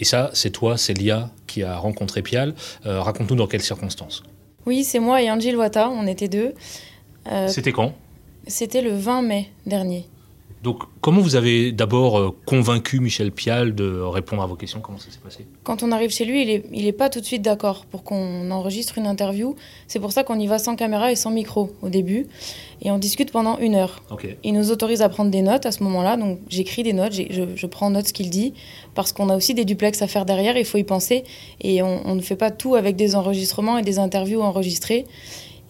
et 0.00 0.04
ça, 0.04 0.30
c'est 0.32 0.50
toi, 0.50 0.76
c'est 0.76 0.94
Lia 0.94 1.30
qui 1.46 1.62
a 1.62 1.76
rencontré 1.76 2.22
Pial. 2.22 2.54
Euh, 2.86 3.00
raconte-nous 3.00 3.36
dans 3.36 3.46
quelles 3.46 3.62
circonstances. 3.62 4.22
Oui, 4.66 4.82
c'est 4.82 4.98
moi 4.98 5.22
et 5.22 5.30
Angel 5.30 5.56
Wata, 5.56 5.90
on 5.90 6.06
était 6.06 6.28
deux. 6.28 6.54
Euh, 7.30 7.48
C'était 7.48 7.72
quand? 7.72 7.92
C'était 8.46 8.80
le 8.82 8.94
20 8.96 9.22
mai 9.22 9.50
dernier. 9.66 10.06
Donc, 10.62 10.82
comment 11.00 11.22
vous 11.22 11.36
avez 11.36 11.72
d'abord 11.72 12.18
euh, 12.18 12.36
convaincu 12.44 13.00
Michel 13.00 13.32
Pial 13.32 13.74
de 13.74 14.00
répondre 14.00 14.42
à 14.42 14.46
vos 14.46 14.56
questions? 14.56 14.80
Comment 14.80 14.98
ça 14.98 15.10
s'est 15.10 15.18
passé? 15.18 15.46
Quand 15.62 15.82
on 15.82 15.90
arrive 15.90 16.10
chez 16.10 16.26
lui, 16.26 16.42
il 16.42 16.48
n'est 16.48 16.62
il 16.72 16.86
est 16.86 16.92
pas 16.92 17.08
tout 17.08 17.20
de 17.20 17.24
suite 17.24 17.40
d'accord 17.40 17.86
pour 17.86 18.04
qu'on 18.04 18.50
enregistre 18.50 18.98
une 18.98 19.06
interview. 19.06 19.56
C'est 19.86 20.00
pour 20.00 20.12
ça 20.12 20.22
qu'on 20.22 20.38
y 20.38 20.46
va 20.46 20.58
sans 20.58 20.76
caméra 20.76 21.10
et 21.10 21.16
sans 21.16 21.30
micro 21.30 21.70
au 21.80 21.88
début. 21.88 22.26
Et 22.82 22.90
on 22.90 22.98
discute 22.98 23.32
pendant 23.32 23.58
une 23.58 23.74
heure. 23.74 24.02
Il 24.44 24.52
nous 24.52 24.70
autorise 24.70 25.00
à 25.00 25.08
prendre 25.08 25.30
des 25.30 25.42
notes 25.42 25.64
à 25.64 25.72
ce 25.72 25.82
moment-là. 25.82 26.18
Donc, 26.18 26.38
j'écris 26.48 26.82
des 26.82 26.92
notes, 26.92 27.12
je, 27.14 27.42
je, 27.54 27.66
prends 27.66 27.88
note 27.88 28.08
ce 28.08 28.12
qu'il 28.12 28.28
dit, 28.28 28.52
parce 28.94 29.12
qu'on 29.12 29.30
a 29.30 29.36
aussi 29.36 29.54
des 29.54 29.64
duplex 29.64 30.02
à 30.02 30.06
faire 30.06 30.26
derrière, 30.26 30.58
il 30.58 30.66
faut 30.66 30.78
y 30.78 30.84
penser. 30.84 31.24
Et 31.62 31.82
on, 31.82 32.06
on 32.06 32.14
ne 32.14 32.20
fait 32.20 32.36
pas 32.36 32.50
tout 32.50 32.74
avec 32.74 32.96
des 32.96 33.14
enregistrements 33.14 33.78
et 33.78 33.82
des 33.82 33.98
interviews 33.98 34.42
enregistrées. 34.42 35.06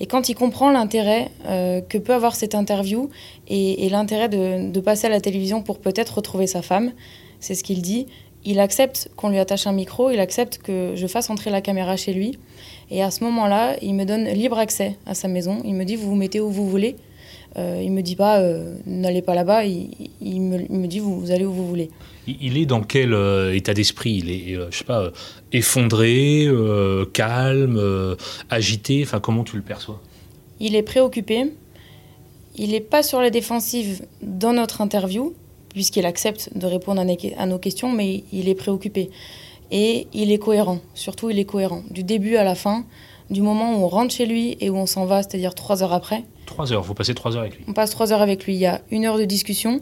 Et 0.00 0.06
quand 0.06 0.30
il 0.30 0.34
comprend 0.34 0.70
l'intérêt 0.70 1.30
euh, 1.46 1.82
que 1.82 1.98
peut 1.98 2.14
avoir 2.14 2.34
cette 2.34 2.54
interview 2.54 3.10
et, 3.48 3.88
l'intérêt 3.90 4.28
de, 4.28 4.80
passer 4.80 5.06
à 5.06 5.10
la 5.10 5.20
télévision 5.20 5.62
pour 5.62 5.78
peut-être 5.78 6.16
retrouver 6.16 6.46
sa 6.46 6.62
femme, 6.62 6.92
c'est 7.38 7.54
ce 7.54 7.62
qu'il 7.62 7.82
dit, 7.82 8.06
il 8.44 8.58
accepte 8.58 9.10
qu'on 9.16 9.28
lui 9.28 9.38
attache 9.38 9.66
un 9.66 9.72
micro, 9.72 10.10
il 10.10 10.18
accepte 10.18 10.58
que 10.58 10.94
je 10.96 11.06
fasse 11.06 11.28
entrer 11.28 11.50
la 11.50 11.60
caméra 11.60 11.96
chez 11.96 12.14
lui. 12.14 12.38
Et 12.90 13.02
à 13.02 13.10
ce 13.10 13.22
moment-là, 13.24 13.76
il 13.82 13.94
me 13.94 14.04
donne 14.04 14.24
libre 14.28 14.58
accès 14.58 14.96
à 15.04 15.14
sa 15.14 15.28
maison. 15.28 15.60
Il 15.64 15.74
me 15.74 15.84
dit, 15.84 15.96
vous 15.96 16.08
vous 16.08 16.16
mettez 16.16 16.40
où 16.40 16.48
vous 16.48 16.68
voulez. 16.68 16.96
Euh, 17.56 17.80
il 17.82 17.90
me 17.92 18.02
dit 18.02 18.16
pas, 18.16 18.40
euh, 18.40 18.76
n'allez 18.86 19.22
pas 19.22 19.34
là-bas. 19.34 19.64
Il, 19.64 20.40
me, 20.40 20.86
dit, 20.86 21.00
vous 21.00 21.30
allez 21.30 21.44
où 21.44 21.52
vous 21.52 21.66
voulez 21.66 21.90
il 22.40 22.58
est 22.58 22.66
dans 22.66 22.82
quel 22.82 23.12
euh, 23.12 23.56
état 23.56 23.74
d'esprit? 23.74 24.20
Il 24.22 24.30
est, 24.30 24.56
euh, 24.56 24.68
je 24.70 24.78
sais 24.78 24.84
pas, 24.84 25.10
effondré, 25.52 26.46
calme, 27.12 28.16
agité? 28.50 29.02
Enfin, 29.02 29.18
comment 29.18 29.42
tu 29.42 29.56
le 29.56 29.62
perçois? 29.62 30.00
Il 30.60 30.76
est 30.76 30.82
préoccupé. 30.82 31.52
Il 32.56 32.70
n'est 32.70 32.80
pas 32.80 33.02
sur 33.02 33.20
la 33.20 33.30
défensive 33.30 34.06
dans 34.22 34.52
notre 34.52 34.80
interview, 34.80 35.34
puisqu'il 35.70 36.06
accepte 36.06 36.56
de 36.56 36.66
répondre 36.66 37.02
à 37.36 37.46
nos 37.46 37.58
questions, 37.58 37.90
mais 37.90 38.22
il 38.32 38.48
est 38.48 38.54
préoccupé. 38.54 39.10
Et 39.72 40.06
il 40.12 40.30
est 40.30 40.38
cohérent, 40.38 40.80
surtout 40.94 41.30
il 41.30 41.38
est 41.38 41.44
cohérent. 41.44 41.82
Du 41.90 42.04
début 42.04 42.36
à 42.36 42.44
la 42.44 42.54
fin, 42.54 42.84
du 43.30 43.42
moment 43.42 43.74
où 43.74 43.84
on 43.84 43.88
rentre 43.88 44.12
chez 44.12 44.26
lui 44.26 44.56
et 44.60 44.68
où 44.68 44.76
on 44.76 44.86
s'en 44.86 45.06
va, 45.06 45.22
c'est-à-dire 45.22 45.54
trois 45.54 45.82
heures 45.82 45.92
après. 45.92 46.24
Trois 46.50 46.72
heures, 46.72 46.82
vous 46.82 46.94
passez 46.94 47.14
trois 47.14 47.36
heures 47.36 47.42
avec 47.42 47.56
lui 47.56 47.64
On 47.68 47.72
passe 47.72 47.90
trois 47.90 48.12
heures 48.12 48.22
avec 48.22 48.44
lui. 48.44 48.54
Il 48.54 48.58
y 48.58 48.66
a 48.66 48.80
une 48.90 49.06
heure 49.06 49.18
de 49.18 49.24
discussion, 49.24 49.80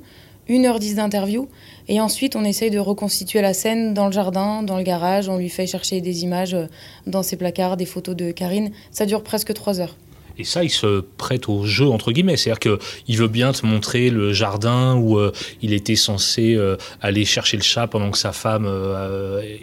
une 0.49 0.67
heure 0.67 0.79
dix 0.79 0.97
d'interview. 0.97 1.49
Et 1.89 1.99
ensuite, 1.99 2.37
on 2.37 2.45
essaye 2.45 2.71
de 2.71 2.79
reconstituer 2.79 3.41
la 3.41 3.55
scène 3.55 3.95
dans 3.95 4.05
le 4.05 4.13
jardin, 4.13 4.63
dans 4.63 4.77
le 4.77 4.83
garage. 4.83 5.31
On 5.31 5.39
lui 5.39 5.49
fait 5.49 5.67
chercher 5.67 6.03
des 6.03 6.25
images 6.25 6.53
euh, 6.53 6.67
dans 7.07 7.23
ses 7.23 7.37
placards, 7.37 7.79
des 7.79 7.87
photos 7.87 8.15
de 8.15 8.33
Karine. 8.33 8.71
Ça 8.91 9.07
dure 9.07 9.23
presque 9.23 9.55
trois 9.55 9.81
heures. 9.81 9.97
Et 10.37 10.45
ça, 10.45 10.63
il 10.63 10.69
se 10.69 11.01
prête 11.17 11.49
au 11.49 11.65
jeu, 11.65 11.89
entre 11.89 12.13
guillemets. 12.13 12.37
C'est-à-dire 12.37 12.61
qu'il 12.61 13.17
veut 13.17 13.29
bien 13.29 13.53
te 13.53 13.65
montrer 13.65 14.11
le 14.11 14.35
jardin 14.35 14.95
où 14.95 15.17
euh, 15.17 15.33
il 15.63 15.73
était 15.73 15.97
censé 15.97 16.55
euh, 16.55 16.77
aller 17.01 17.25
chercher 17.25 17.57
le 17.57 17.63
chat 17.63 17.87
pendant 17.87 18.11
que 18.11 18.19
sa 18.19 18.33
femme 18.33 18.71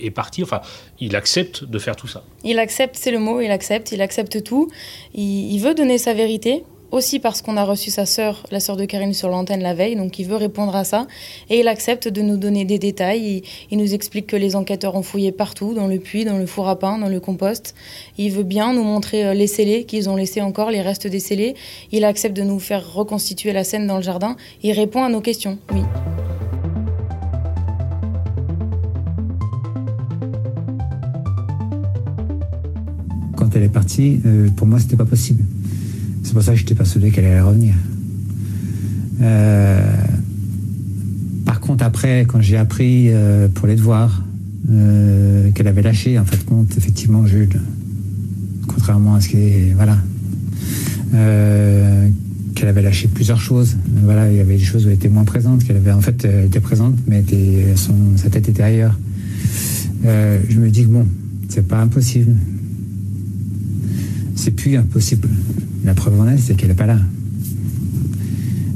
est 0.01 0.10
partie. 0.10 0.41
Enfin, 0.41 0.62
il 1.00 1.15
accepte 1.15 1.65
de 1.65 1.77
faire 1.77 1.96
tout 1.96 2.08
ça. 2.08 2.24
Il 2.44 2.58
accepte, 2.58 2.96
c'est 2.96 3.12
le 3.12 3.20
mot, 3.20 3.41
il 3.41 3.51
accepte, 3.51 3.91
il 3.91 4.01
accepte 4.01 4.44
tout. 4.44 4.70
il 5.13 5.60
veut 5.60 5.75
donner 5.75 6.00
sa 6.00 6.15
vérité, 6.15 6.63
aussi 6.96 7.20
parce 7.20 7.42
qu'on 7.42 7.58
a 7.58 7.64
reçu 7.64 7.92
sa 7.92 8.06
sœur, 8.06 8.44
la 8.52 8.60
sœur 8.60 8.78
de 8.78 8.86
Karine, 8.86 9.14
sur 9.14 9.30
l'antenne 9.30 9.62
la 9.62 9.74
veille, 9.74 9.96
donc 9.96 10.18
il 10.18 10.25
veut 10.25 10.38
répondre 10.38 10.75
à 10.75 10.84
ça. 10.84 11.08
Et 11.50 11.60
il 11.60 11.68
accepte 11.68 12.08
de 12.08 12.22
nous 12.22 12.38
donner 12.38 12.66
des 12.66 12.80
détails. 12.80 13.44
Il, 13.70 13.78
nous 13.78 13.94
explique 13.94 14.28
que 14.28 14.36
les 14.36 14.56
enquêteurs 14.56 14.96
ont 14.96 15.04
fouillé 15.04 15.32
partout, 15.32 15.74
dans 15.74 15.88
le 15.88 16.00
puits, 16.00 16.25
dans 16.25 16.38
le 16.38 16.46
four 16.46 16.70
à 16.70 16.80
pain, 16.80 16.98
dans 16.98 17.10
le 17.10 17.20
compost. 17.20 17.75
Il 18.18 18.32
veut 18.32 18.44
bien 18.44 18.74
nous 18.74 18.84
montrer 18.84 19.25
euh, 19.25 19.34
les 19.34 19.48
scellés 19.48 19.84
qu'ils 19.84 20.10
ont 20.10 20.16
laissés 20.16 20.42
encore, 20.42 20.72
les 20.72 20.82
restes 20.82 21.08
des 21.08 21.20
scellés. 21.20 21.56
Il 21.92 22.06
accepte 22.06 22.36
de 22.36 22.44
nous 22.44 22.60
faire 22.60 22.94
reconstituer 22.94 23.52
la 23.52 23.64
scène 23.64 23.88
dans 23.88 23.98
le 23.98 24.04
jardin. 24.04 24.38
Il 24.64 24.72
répond 24.72 25.04
à 25.04 25.10
nos 25.10 25.22
questions, 25.22 25.58
oui. 25.74 25.82
Quand 33.36 33.54
elle 33.54 33.64
est 33.64 33.70
partie, 33.70 34.22
euh, 34.25 34.50
pour 34.56 34.66
moi, 34.66 34.80
c'était 34.80 34.96
pas 34.96 35.06
possible. 35.06 35.44
C'est 36.25 36.34
pour 36.34 36.41
ça 36.41 36.53
que 36.53 36.58
je 36.58 36.63
n'étais 36.63 36.74
persuadé 36.74 37.12
qu'elle 37.12 37.25
allait 37.25 37.39
revenir. 37.39 37.75
Euh, 39.22 39.79
par 41.46 41.60
contre, 41.60 41.84
après, 41.86 42.25
quand 42.27 42.41
j'ai 42.41 42.58
appris 42.58 43.10
euh, 43.10 43.48
pour 43.48 43.67
les 43.67 43.75
devoirs 43.75 44.24
euh, 44.72 45.51
qu'elle 45.51 45.67
avait 45.67 45.84
lâché, 45.84 46.17
en 46.17 46.25
fait, 46.25 46.44
compte, 46.44 46.75
effectivement, 46.79 47.27
Jules, 47.27 47.62
contrairement 48.67 49.13
à 49.13 49.22
ce 49.22 49.29
qui. 49.29 49.72
Voilà. 49.75 49.98
qu'elle 52.55 52.70
avait 52.70 52.82
lâché 52.82 53.08
plusieurs 53.08 53.39
choses. 53.39 53.77
Voilà, 54.03 54.32
il 54.32 54.38
y 54.38 54.39
avait 54.39 54.58
des 54.58 54.63
choses 54.63 54.88
où 54.88 54.89
elle 54.89 54.96
était 54.96 55.10
moins 55.10 55.25
présente, 55.25 55.63
qu'elle 55.63 55.77
avait 55.77 55.91
en 55.91 56.01
fait 56.01 56.27
présente, 56.60 56.96
mais 57.08 57.24
sa 58.15 58.29
tête 58.32 58.50
était 58.50 58.63
ailleurs. 58.63 58.98
je 60.03 60.60
me 60.60 60.70
dis 60.70 60.86
que 60.86 60.89
bon, 60.89 61.05
c'est 61.50 61.67
pas 61.67 61.79
impossible. 61.82 62.36
C'est 64.36 64.51
plus 64.51 64.75
impossible. 64.75 65.29
La 65.86 65.94
preuve 65.94 66.20
en 66.20 66.27
est, 66.27 66.38
c'est 66.38 66.56
qu'elle 66.56 66.70
n'est 66.70 66.75
pas 66.75 66.88
là. 66.88 66.98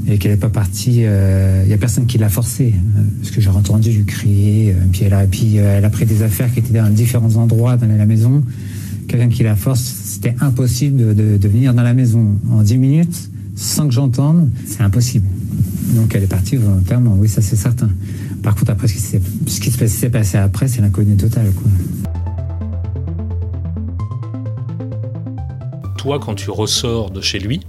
Et 0.08 0.18
qu'elle 0.18 0.30
n'est 0.30 0.36
pas 0.36 0.48
partie. 0.48 0.98
Il 0.98 1.06
euh, 1.06 1.66
n'y 1.66 1.72
a 1.72 1.78
personne 1.78 2.06
qui 2.06 2.18
l'a 2.18 2.28
forcée. 2.28 2.72
Euh, 2.74 3.02
parce 3.20 3.32
que 3.32 3.40
j'ai 3.40 3.50
entendu 3.50 3.90
lui 3.90 4.04
crier. 4.04 4.70
Euh, 4.70 4.86
puis, 4.92 5.04
elle 5.04 5.14
a, 5.14 5.26
puis 5.26 5.56
elle 5.56 5.84
a 5.84 5.90
pris 5.90 6.06
des 6.06 6.22
affaires 6.22 6.52
qui 6.52 6.60
étaient 6.60 6.78
dans 6.78 6.88
différents 6.88 7.34
endroits 7.36 7.76
dans 7.76 7.86
la 7.86 8.06
maison. 8.06 8.44
Quelqu'un 9.08 9.28
qui 9.28 9.42
la 9.42 9.56
force, 9.56 9.80
c'était 9.80 10.36
impossible 10.40 11.16
de, 11.16 11.48
venir 11.48 11.74
dans 11.74 11.82
la 11.82 11.94
maison 11.94 12.38
en 12.48 12.62
10 12.62 12.78
minutes 12.78 13.30
sans 13.56 13.88
que 13.88 13.92
j'entende, 13.92 14.48
c'est 14.64 14.82
impossible. 14.82 15.26
Donc 15.96 16.14
elle 16.14 16.22
est 16.22 16.28
partie 16.28 16.54
volontairement, 16.54 17.16
oui, 17.18 17.28
ça 17.28 17.42
c'est 17.42 17.56
certain. 17.56 17.90
Par 18.42 18.54
contre, 18.54 18.70
après, 18.70 18.86
ce 18.86 18.94
qui 19.60 19.70
s'est 19.70 20.10
passé 20.10 20.36
après, 20.38 20.68
c'est 20.68 20.80
l'inconnu 20.80 21.16
total. 21.16 21.50
Quoi. 21.56 22.19
Toi, 26.00 26.18
quand 26.18 26.34
tu 26.34 26.48
ressors 26.50 27.10
de 27.10 27.20
chez 27.20 27.38
lui, 27.38 27.60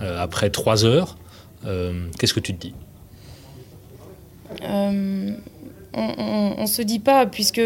euh, 0.00 0.22
après 0.22 0.50
trois 0.50 0.84
heures, 0.84 1.16
euh, 1.64 2.06
qu'est-ce 2.16 2.32
que 2.32 2.38
tu 2.38 2.54
te 2.54 2.60
dis 2.60 2.74
euh, 4.62 5.32
On 5.92 6.54
ne 6.60 6.66
se 6.66 6.80
dit 6.80 7.00
pas, 7.00 7.26
puisque 7.26 7.60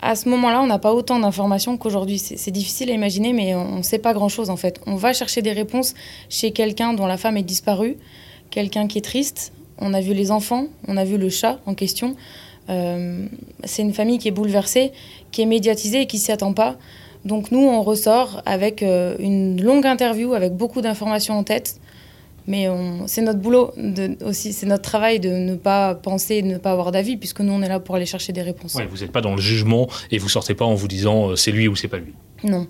à 0.00 0.14
ce 0.14 0.28
moment-là, 0.28 0.62
on 0.62 0.68
n'a 0.68 0.78
pas 0.78 0.94
autant 0.94 1.18
d'informations 1.18 1.76
qu'aujourd'hui. 1.76 2.20
C'est 2.20 2.52
difficile 2.52 2.88
à 2.92 2.94
imaginer, 2.94 3.32
mais 3.32 3.56
on 3.56 3.78
ne 3.78 3.82
sait 3.82 3.98
pas 3.98 4.12
grand-chose 4.14 4.48
en 4.48 4.56
fait. 4.56 4.80
On 4.86 4.94
va 4.94 5.12
chercher 5.12 5.42
des 5.42 5.50
réponses 5.50 5.94
chez 6.28 6.52
quelqu'un 6.52 6.92
dont 6.92 7.06
la 7.06 7.16
femme 7.16 7.36
est 7.36 7.42
disparue, 7.42 7.96
quelqu'un 8.50 8.86
qui 8.86 8.98
est 8.98 9.04
triste. 9.04 9.52
On 9.76 9.92
a 9.92 10.00
vu 10.00 10.14
les 10.14 10.30
enfants, 10.30 10.66
on 10.86 10.96
a 10.96 11.04
vu 11.04 11.18
le 11.18 11.30
chat 11.30 11.58
en 11.66 11.74
question. 11.74 12.14
c'est 12.68 13.82
une 13.82 13.92
famille 13.92 14.18
qui 14.18 14.28
est 14.28 14.36
bouleversée, 14.40 14.92
qui 15.32 15.42
est 15.42 15.46
médiatisée 15.46 16.02
et 16.02 16.06
qui 16.06 16.20
s'y 16.20 16.30
attend 16.30 16.52
pas. 16.52 16.76
Donc 17.24 17.50
nous, 17.52 17.60
on 17.60 17.82
ressort 17.82 18.42
avec 18.46 18.82
euh, 18.82 19.16
une 19.18 19.62
longue 19.62 19.86
interview, 19.86 20.34
avec 20.34 20.54
beaucoup 20.54 20.80
d'informations 20.80 21.34
en 21.34 21.44
tête. 21.44 21.80
Mais 22.48 22.66
c'est 23.06 23.22
notre 23.22 23.38
boulot 23.38 23.72
aussi, 24.24 24.52
c'est 24.52 24.66
notre 24.66 24.82
travail 24.82 25.20
de 25.20 25.28
ne 25.28 25.54
pas 25.54 25.94
penser, 25.94 26.42
de 26.42 26.48
ne 26.48 26.58
pas 26.58 26.72
avoir 26.72 26.90
d'avis, 26.90 27.16
puisque 27.16 27.40
nous, 27.40 27.52
on 27.52 27.62
est 27.62 27.68
là 27.68 27.78
pour 27.78 27.94
aller 27.94 28.04
chercher 28.04 28.32
des 28.32 28.42
réponses. 28.42 28.76
vous 28.90 28.98
n'êtes 28.98 29.12
pas 29.12 29.20
dans 29.20 29.36
le 29.36 29.40
jugement 29.40 29.88
et 30.10 30.18
vous 30.18 30.28
sortez 30.28 30.54
pas 30.54 30.64
en 30.64 30.74
vous 30.74 30.88
disant 30.88 31.30
euh, 31.30 31.36
c'est 31.36 31.52
lui 31.52 31.68
ou 31.68 31.76
c'est 31.76 31.86
pas 31.86 31.98
lui. 31.98 32.14
Non, 32.42 32.66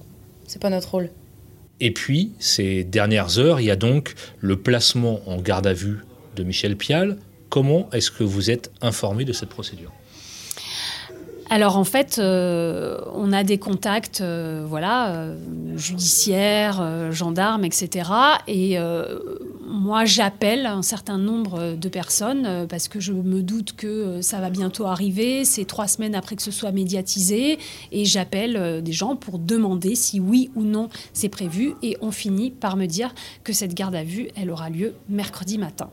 c'est 0.46 0.60
pas 0.60 0.68
notre 0.68 0.90
rôle. 0.90 1.08
Et 1.80 1.90
puis, 1.90 2.32
ces 2.38 2.84
dernières 2.84 3.38
heures, 3.38 3.60
il 3.60 3.64
y 3.64 3.70
a 3.70 3.76
donc 3.76 4.14
le 4.40 4.56
placement 4.56 5.20
en 5.26 5.40
garde 5.40 5.66
à 5.66 5.72
vue 5.72 6.04
de 6.36 6.44
Michel 6.44 6.76
Pial. 6.76 7.16
Comment 7.48 7.88
est-ce 7.92 8.10
que 8.10 8.24
vous 8.24 8.50
êtes 8.50 8.70
informé 8.82 9.24
de 9.24 9.32
cette 9.32 9.48
procédure? 9.48 9.90
Alors 11.52 11.76
en 11.76 11.84
fait, 11.84 12.16
euh, 12.18 12.98
on 13.12 13.30
a 13.30 13.44
des 13.44 13.58
contacts, 13.58 14.22
euh, 14.22 14.64
voilà, 14.66 15.10
euh, 15.10 15.36
judiciaires, 15.76 17.12
gendarmes, 17.12 17.66
etc. 17.66 18.08
Et 18.48 18.78
moi, 19.66 20.06
j'appelle 20.06 20.64
un 20.64 20.80
certain 20.80 21.18
nombre 21.18 21.74
de 21.74 21.88
personnes 21.90 22.66
parce 22.70 22.88
que 22.88 23.00
je 23.00 23.12
me 23.12 23.42
doute 23.42 23.74
que 23.74 24.22
ça 24.22 24.40
va 24.40 24.48
bientôt 24.48 24.86
arriver. 24.86 25.44
C'est 25.44 25.66
trois 25.66 25.88
semaines 25.88 26.14
après 26.14 26.36
que 26.36 26.42
ce 26.42 26.50
soit 26.50 26.72
médiatisé, 26.72 27.58
et 27.90 28.04
j'appelle 28.06 28.82
des 28.82 28.92
gens 28.92 29.14
pour 29.14 29.38
demander 29.38 29.94
si 29.94 30.20
oui 30.20 30.50
ou 30.54 30.62
non 30.62 30.88
c'est 31.12 31.28
prévu. 31.28 31.74
Et 31.82 31.98
on 32.00 32.12
finit 32.12 32.50
par 32.50 32.76
me 32.76 32.86
dire 32.86 33.14
que 33.44 33.52
cette 33.52 33.74
garde 33.74 33.94
à 33.94 34.04
vue, 34.04 34.28
elle 34.36 34.50
aura 34.50 34.70
lieu 34.70 34.94
mercredi 35.10 35.58
matin. 35.58 35.90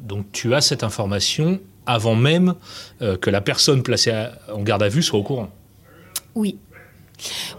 Donc 0.00 0.32
tu 0.32 0.52
as 0.52 0.60
cette 0.60 0.82
information 0.82 1.60
avant 1.86 2.14
même 2.14 2.54
euh, 3.00 3.16
que 3.16 3.30
la 3.30 3.40
personne 3.40 3.82
placée 3.82 4.12
en 4.52 4.62
garde 4.62 4.82
à 4.82 4.88
vue 4.88 5.02
soit 5.02 5.18
au 5.18 5.22
courant. 5.22 5.50
Oui. 6.34 6.58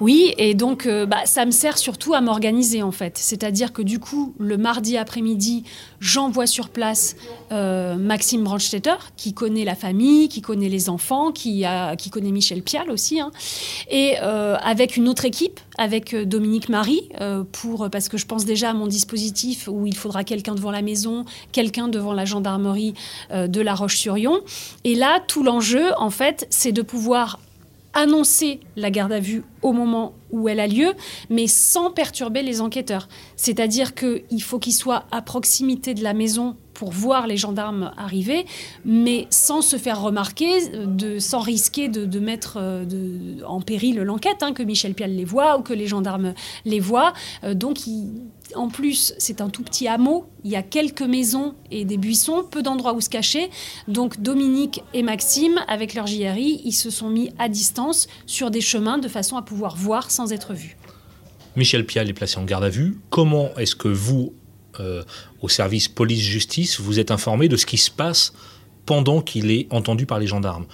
Oui, 0.02 0.34
et 0.38 0.54
donc 0.54 0.86
euh, 0.86 1.06
bah, 1.06 1.26
ça 1.26 1.46
me 1.46 1.52
sert 1.52 1.78
surtout 1.78 2.14
à 2.14 2.22
m'organiser 2.22 2.84
en 2.84 2.92
fait. 2.92 3.18
C'est-à-dire 3.18 3.72
que 3.72 3.82
du 3.82 4.00
coup, 4.00 4.34
le 4.40 4.58
mardi 4.58 4.98
après-midi, 4.98 5.64
j'envoie 6.00 6.48
sur 6.48 6.70
place 6.70 7.16
euh, 7.52 7.96
Maxime 7.96 8.44
Brandstetter, 8.44 8.96
qui 9.16 9.34
connaît 9.34 9.66
la 9.66 9.76
famille, 9.76 10.28
qui 10.28 10.42
connaît 10.42 10.70
les 10.70 10.90
enfants, 10.90 11.32
qui, 11.32 11.66
connaît 12.12 12.32
Michel 12.32 12.62
Pial 12.62 12.92
aussi, 12.92 13.20
hein. 13.20 13.32
et 13.90 14.18
avec 14.18 14.98
une 14.98 15.08
autre 15.08 15.26
équipe, 15.26 15.60
avec 15.78 16.14
euh, 16.14 16.26
Dominique 16.26 16.70
Marie, 16.70 17.10
euh, 17.22 17.44
pour, 17.52 17.90
parce 17.90 18.10
que 18.10 18.18
je 18.18 18.26
pense 18.26 18.46
déjà 18.46 18.72
à 18.72 18.74
mon 18.74 18.88
dispositif 18.88 19.68
où 19.68 19.86
il 19.88 19.96
faudra 19.96 20.24
quelqu'un 20.24 20.56
devant 20.56 20.72
la 20.72 20.82
maison, 20.82 21.26
quelqu'un 21.52 21.88
devant 21.88 22.14
la 22.14 22.26
gendarmerie 22.26 22.94
euh, 23.32 23.48
de 23.48 23.62
La 23.62 23.74
Roche-sur-Yon. 23.74 24.42
Et 24.84 24.96
là, 24.96 25.20
tout 25.28 25.44
l'enjeu, 25.44 25.92
en 25.98 26.10
fait, 26.10 26.48
c'est 26.50 26.72
de 26.72 26.82
pouvoir 26.82 27.40
annoncer 27.94 28.60
la 28.76 28.92
garde 28.92 29.12
à 29.12 29.20
vue 29.20 29.44
au 29.62 29.72
moment 29.72 30.14
où 30.32 30.50
elle 30.50 30.60
a 30.60 30.68
lieu, 30.68 30.94
mais 31.30 31.48
sans 31.48 31.92
perturber 31.92 32.42
les 32.42 32.60
enquêteurs. 32.60 33.08
C'est-à-dire 33.36 33.94
qu'il 33.94 34.42
faut 34.42 34.60
qu'ils 34.60 34.74
soient 34.74 35.06
à 35.12 35.22
proximité 35.22 35.94
de 35.94 36.04
la 36.04 36.14
maison 36.14 36.56
pour 36.74 36.92
voir 36.92 37.28
les 37.28 37.38
gendarmes 37.38 37.92
arriver, 37.98 38.46
mais 38.84 39.28
sans 39.30 39.62
se 39.62 39.78
faire 39.78 40.02
remarquer, 40.02 40.70
de, 40.70 41.20
sans 41.20 41.40
risquer 41.40 41.88
de, 41.88 42.20
mettre 42.20 42.58
euh, 42.60 42.84
en 43.46 43.62
péril 43.62 43.98
l'enquête, 44.02 44.42
hein, 44.42 44.54
que 44.54 44.64
Michel 44.64 44.94
Pial 44.94 45.12
les 45.12 45.26
voit 45.26 45.58
ou 45.60 45.62
que 45.62 45.74
les 45.74 45.88
gendarmes 45.88 46.34
les 46.66 46.80
voient. 46.80 47.14
Euh, 47.44 47.54
donc, 47.54 47.78
en 48.56 48.70
plus, 48.70 49.14
c'est 49.18 49.42
un 49.42 49.50
tout 49.50 49.64
petit 49.64 49.88
hameau. 49.88 50.26
Il 50.44 50.52
y 50.52 50.56
a 50.56 50.64
quelques 50.64 51.02
maisons 51.02 51.56
et 51.72 51.86
des 51.86 51.98
buissons, 51.98 52.44
peu 52.50 52.62
d'endroits 52.62 52.94
où 52.94 53.02
se 53.02 53.10
cacher. 53.10 53.50
Donc, 53.88 54.22
Dominique 54.22 54.84
et 54.94 55.04
Maxime, 55.04 55.60
avec 55.68 55.94
leur 55.94 56.08
JRI, 56.08 56.62
ils 56.64 56.74
se 56.74 56.90
sont 56.90 57.10
mis 57.10 57.32
à 57.40 57.50
distance 57.50 58.08
sur 58.26 58.52
des 58.52 58.62
chemins 58.62 58.98
de 58.98 59.08
façon 59.08 59.38
à 59.38 59.42
pouvoir 59.42 59.76
voir 59.76 60.12
sans 60.12 60.32
être 60.32 60.54
vus. 60.54 60.78
Michel 61.56 61.86
Pial 61.86 62.10
est 62.10 62.14
placé 62.14 62.38
en 62.38 62.46
garde 62.46 62.64
à 62.64 62.70
vue. 62.70 62.98
Comment 63.10 63.50
est-ce 63.58 63.76
que 63.76 63.88
vous, 63.88 64.34
euh, 64.80 65.04
au 65.42 65.50
service 65.50 65.88
police-justice, 65.88 66.80
vous 66.80 67.00
êtes 67.00 67.12
informé 67.12 67.48
de 67.48 67.58
ce 67.58 67.66
qui 67.66 67.78
se 67.78 67.92
passe 67.92 68.34
pendant 68.86 69.22
qu'il 69.22 69.52
est 69.52 69.68
entendu 69.72 70.06
par 70.06 70.20
les 70.20 70.28
gendarmes? 70.28 70.66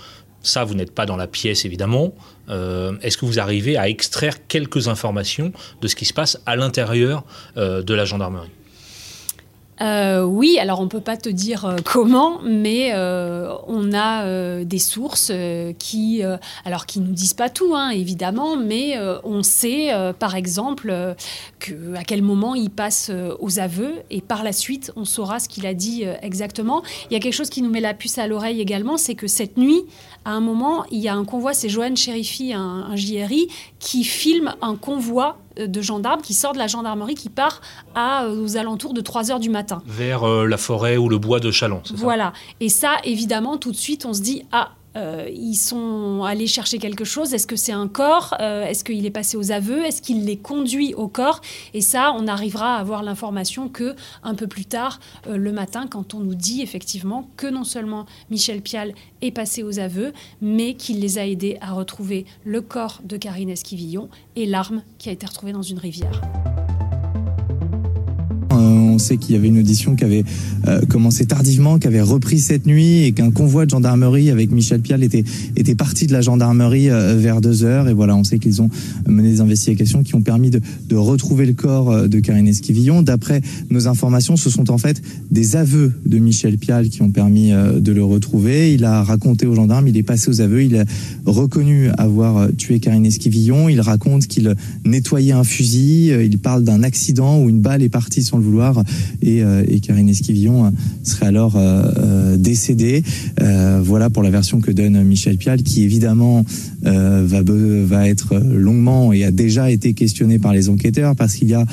Ça, 0.42 0.64
vous 0.64 0.74
n'êtes 0.74 0.94
pas 0.94 1.06
dans 1.06 1.18
la 1.18 1.28
pièce, 1.28 1.66
évidemment. 1.66 2.14
Euh, 2.50 2.94
est-ce 3.02 3.18
que 3.18 3.26
vous 3.26 3.40
arrivez 3.40 3.78
à 3.78 3.90
extraire 3.90 4.48
quelques 4.48 4.88
informations 4.88 5.52
de 5.82 5.88
ce 5.88 5.96
qui 5.96 6.06
se 6.06 6.14
passe 6.14 6.40
à 6.46 6.56
l'intérieur 6.56 7.24
euh, 7.58 7.82
de 7.82 7.94
la 7.94 8.06
gendarmerie? 8.06 8.50
Euh, 9.82 10.24
oui, 10.24 10.58
alors 10.60 10.82
on 10.82 10.84
ne 10.84 10.90
peut 10.90 11.00
pas 11.00 11.16
te 11.16 11.30
dire 11.30 11.66
euh, 11.66 11.78
comment, 11.86 12.40
mais 12.44 12.92
euh, 12.94 13.54
on 13.68 13.94
a 13.94 14.10
des 14.64 14.80
sources 14.80 15.32
qui, 15.78 16.22
alors 16.66 16.86
qui 16.86 17.00
nous 17.00 17.14
disent 17.14 17.34
pas 17.34 17.50
tout, 17.50 17.76
hein, 17.76 17.90
évidemment, 17.90 18.58
mais 18.58 18.98
on 19.24 19.44
sait, 19.44 19.92
par 20.20 20.36
exemple, 20.36 21.16
que, 21.60 21.96
à 21.96 22.04
quel 22.04 22.22
moment 22.22 22.56
il 22.56 22.70
passe 22.70 23.12
aux 23.40 23.60
aveux, 23.60 23.96
et 24.10 24.22
par 24.22 24.44
la 24.44 24.52
suite, 24.52 24.92
on 24.96 25.06
saura 25.06 25.40
ce 25.40 25.48
qu'il 25.50 25.66
a 25.66 25.74
dit 25.74 26.04
exactement. 26.22 26.84
Il 27.10 27.14
y 27.14 27.18
a 27.18 27.20
quelque 27.20 27.34
chose 27.34 27.50
qui 27.50 27.62
nous 27.62 27.70
met 27.70 27.82
la 27.82 27.94
puce 27.94 28.18
à 28.18 28.28
l'oreille 28.28 28.62
également, 28.62 28.98
c'est 28.98 29.16
que 29.16 29.28
cette 29.28 29.58
nuit, 29.58 29.84
à 30.26 30.32
un 30.32 30.42
moment, 30.42 30.86
il 30.92 31.00
y 31.00 31.08
a 31.08 31.16
un 31.16 31.26
convoi, 31.26 31.54
c'est 31.54 31.70
Joanne 31.70 31.98
Chérifi, 31.98 32.54
un, 32.54 32.88
un 32.90 32.96
JRI, 32.96 33.48
qui 33.80 34.04
filme 34.04 34.54
un 34.62 34.76
convoi 34.76 35.38
de 35.68 35.82
gendarmes 35.82 36.22
qui 36.22 36.34
sort 36.34 36.54
de 36.54 36.58
la 36.58 36.68
gendarmerie 36.68 37.16
qui 37.16 37.30
part 37.30 37.62
à, 37.96 38.24
euh, 38.26 38.44
aux 38.44 38.58
alentours 38.58 38.94
de 38.94 39.02
3 39.02 39.32
heures 39.32 39.40
du 39.40 39.50
matin. 39.50 39.82
Vers 39.86 40.24
euh, 40.28 40.46
la 40.46 40.58
forêt 40.58 40.98
ou 40.98 41.10
le 41.10 41.18
bois 41.18 41.40
de 41.40 41.52
Chalon, 41.52 41.82
c'est 41.84 41.96
ça? 41.96 42.02
Voilà. 42.04 42.34
Et 42.60 42.70
ça, 42.70 42.98
évidemment, 43.04 43.58
tout 43.58 43.72
de 43.72 43.78
suite, 43.78 44.06
on 44.06 44.14
se 44.14 44.22
dit 44.22 44.44
Ah, 44.52 44.72
euh, 44.96 45.30
ils 45.32 45.56
sont 45.56 46.24
allés 46.24 46.48
chercher 46.48 46.80
quelque 46.80 47.04
chose. 47.04 47.34
Est-ce 47.34 47.48
que 47.48 47.56
c'est 47.56 47.72
un 47.72 47.88
corps? 47.88 48.36
Euh, 48.40 48.66
Est-ce 48.66 48.84
qu'il 48.84 49.06
est 49.06 49.12
passé 49.12 49.38
aux 49.38 49.52
aveux? 49.52 49.86
Est-ce 49.86 50.02
qu'il 50.02 50.26
les 50.26 50.38
conduit 50.38 50.94
au 50.94 51.08
corps? 51.08 51.42
Et 51.74 51.82
ça, 51.82 52.14
on 52.18 52.28
arrivera 52.28 52.76
à 52.76 52.80
avoir 52.80 53.04
l'information 53.04 53.70
que 53.70 53.96
un 54.24 54.36
peu 54.36 54.48
plus 54.48 54.66
tard, 54.66 55.00
euh, 55.28 55.38
le 55.38 55.52
matin, 55.52 55.88
quand 55.88 56.14
on 56.14 56.20
nous 56.20 56.36
dit 56.36 56.62
effectivement 56.62 57.30
que 57.38 57.48
non 57.48 57.64
seulement 57.64 58.06
Michel 58.30 58.62
Pial 58.62 58.94
est 59.22 59.32
passé 59.32 59.64
aux 59.64 59.80
aveux, 59.80 60.14
mais 60.42 60.74
qu'il 60.74 61.00
les 61.00 61.18
a 61.18 61.26
aidés 61.26 61.58
à 61.62 61.74
retrouver 61.74 62.26
le 62.44 62.62
corps 62.62 63.02
de 63.04 63.18
Karine 63.18 63.50
Esquivillon 63.50 64.10
et 64.36 64.46
l'arme 64.46 64.84
qui 64.98 65.10
a 65.10 65.12
été 65.12 65.26
retrouvée 65.26 65.54
dans 65.54 65.62
une 65.62 65.80
rivière 65.80 66.22
on 68.62 69.00
sait 69.00 69.18
qu'il 69.18 69.36
y 69.36 69.38
avait 69.38 69.48
une 69.48 69.60
audition 69.60 69.96
qui 69.96 70.04
avait 70.04 70.24
euh, 70.68 70.82
commencé 70.88 71.26
tardivement, 71.26 71.80
qui 71.80 71.88
avait 71.88 72.02
repris 72.02 72.40
cette 72.40 72.66
nuit 72.66 73.04
et 73.04 73.12
qu'un 73.12 73.32
convoi 73.32 73.66
de 73.66 73.72
gendarmerie 73.72 74.30
avec 74.30 74.52
Michel 74.52 74.82
Pial 74.82 75.04
était, 75.04 75.24
parti 75.76 76.08
de 76.08 76.14
la 76.14 76.22
gendarmerie 76.22 76.90
euh, 76.90 77.16
vers 77.18 77.42
deux 77.42 77.64
heures. 77.64 77.88
Et 77.88 77.94
voilà, 77.94 78.16
on 78.16 78.24
sait 78.24 78.40
qu'ils 78.40 78.62
ont 78.62 78.70
mené 79.08 79.30
des 79.30 79.42
investigations 79.42 80.04
qui 80.04 80.16
ont 80.16 80.22
permis 80.22 80.50
de, 80.50 80.60
retrouver 80.96 81.46
le 81.46 81.54
corps 81.54 81.92
euh, 81.92 82.08
de 82.08 82.20
Karine 82.20 82.48
Esquivillon. 82.48 83.02
D'après 83.02 83.42
nos 83.70 83.88
informations, 83.88 84.36
ce 84.36 84.50
sont 84.50 84.70
en 84.70 84.78
fait 84.78 85.02
des 85.32 85.56
aveux 85.56 85.94
de 86.06 86.18
Michel 86.18 86.58
Pial 86.58 86.90
qui 86.90 87.02
ont 87.02 87.10
permis 87.10 87.52
de 87.52 87.92
le 87.92 88.04
retrouver. 88.04 88.74
Il 88.74 88.84
a 88.84 89.04
raconté 89.04 89.46
aux 89.46 89.56
gendarmes, 89.56 89.88
il 89.88 89.98
est 89.98 90.04
passé 90.04 90.30
aux 90.30 90.42
aveux, 90.42 90.64
il 90.64 90.76
a 90.76 90.84
reconnu 91.26 91.90
avoir 91.98 92.50
tué 92.58 92.80
Karine 92.80 93.06
Esquivillon. 93.06 93.70
Il 93.70 93.82
raconte 93.82 94.28
qu'il 94.28 94.54
nettoyait 94.86 95.32
un 95.32 95.44
fusil. 95.44 96.10
Il 96.10 96.40
parle 96.40 96.64
d'un 96.64 96.84
accident 96.84 97.42
où 97.42 97.50
une 97.50 97.62
balle 97.62 97.82
est 97.82 97.90
partie 97.90 98.24
sans 98.24 98.38
le 98.38 98.44
vouloir 98.50 98.84
euh, 99.26 99.64
et, 99.68 99.80
Karine 99.80 100.10
Esquivillon 100.10 100.66
euh, 100.66 100.70
serait 101.04 101.28
alors 101.28 101.54
euh, 101.56 102.38
décédée. 102.38 103.04
voilà 103.82 104.10
pour 104.10 104.24
la 104.24 104.30
version 104.30 104.60
que 104.60 104.72
donne 104.72 105.02
Michel 105.04 105.38
Pial, 105.38 105.64
qui 105.64 105.84
évidemment 105.84 106.44
va, 106.84 108.08
être 108.08 108.38
longuement 108.38 109.14
et 109.14 109.24
a 109.24 109.32
déjà 109.32 109.72
été 109.72 109.94
questionné 109.94 110.40
par 110.40 110.54
les 110.54 110.70
enquêteurs 110.70 111.16
parce 111.16 111.36
qu'il 111.36 111.50
y 111.50 111.54
a 111.54 111.66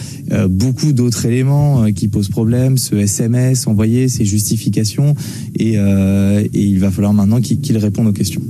beaucoup 0.48 0.92
d'autres 0.92 1.26
éléments 1.26 1.90
qui 1.92 2.08
posent 2.08 2.28
problème, 2.28 2.78
ce 2.78 2.94
SMS 2.96 3.66
envoyé, 3.66 4.08
ces 4.08 4.24
justifications, 4.24 5.14
et, 5.58 5.76
il 6.52 6.78
va 6.78 6.90
falloir 6.90 7.12
maintenant 7.12 7.40
qu'il 7.40 7.78
réponde 7.78 8.08
aux 8.08 8.12
questions. 8.12 8.42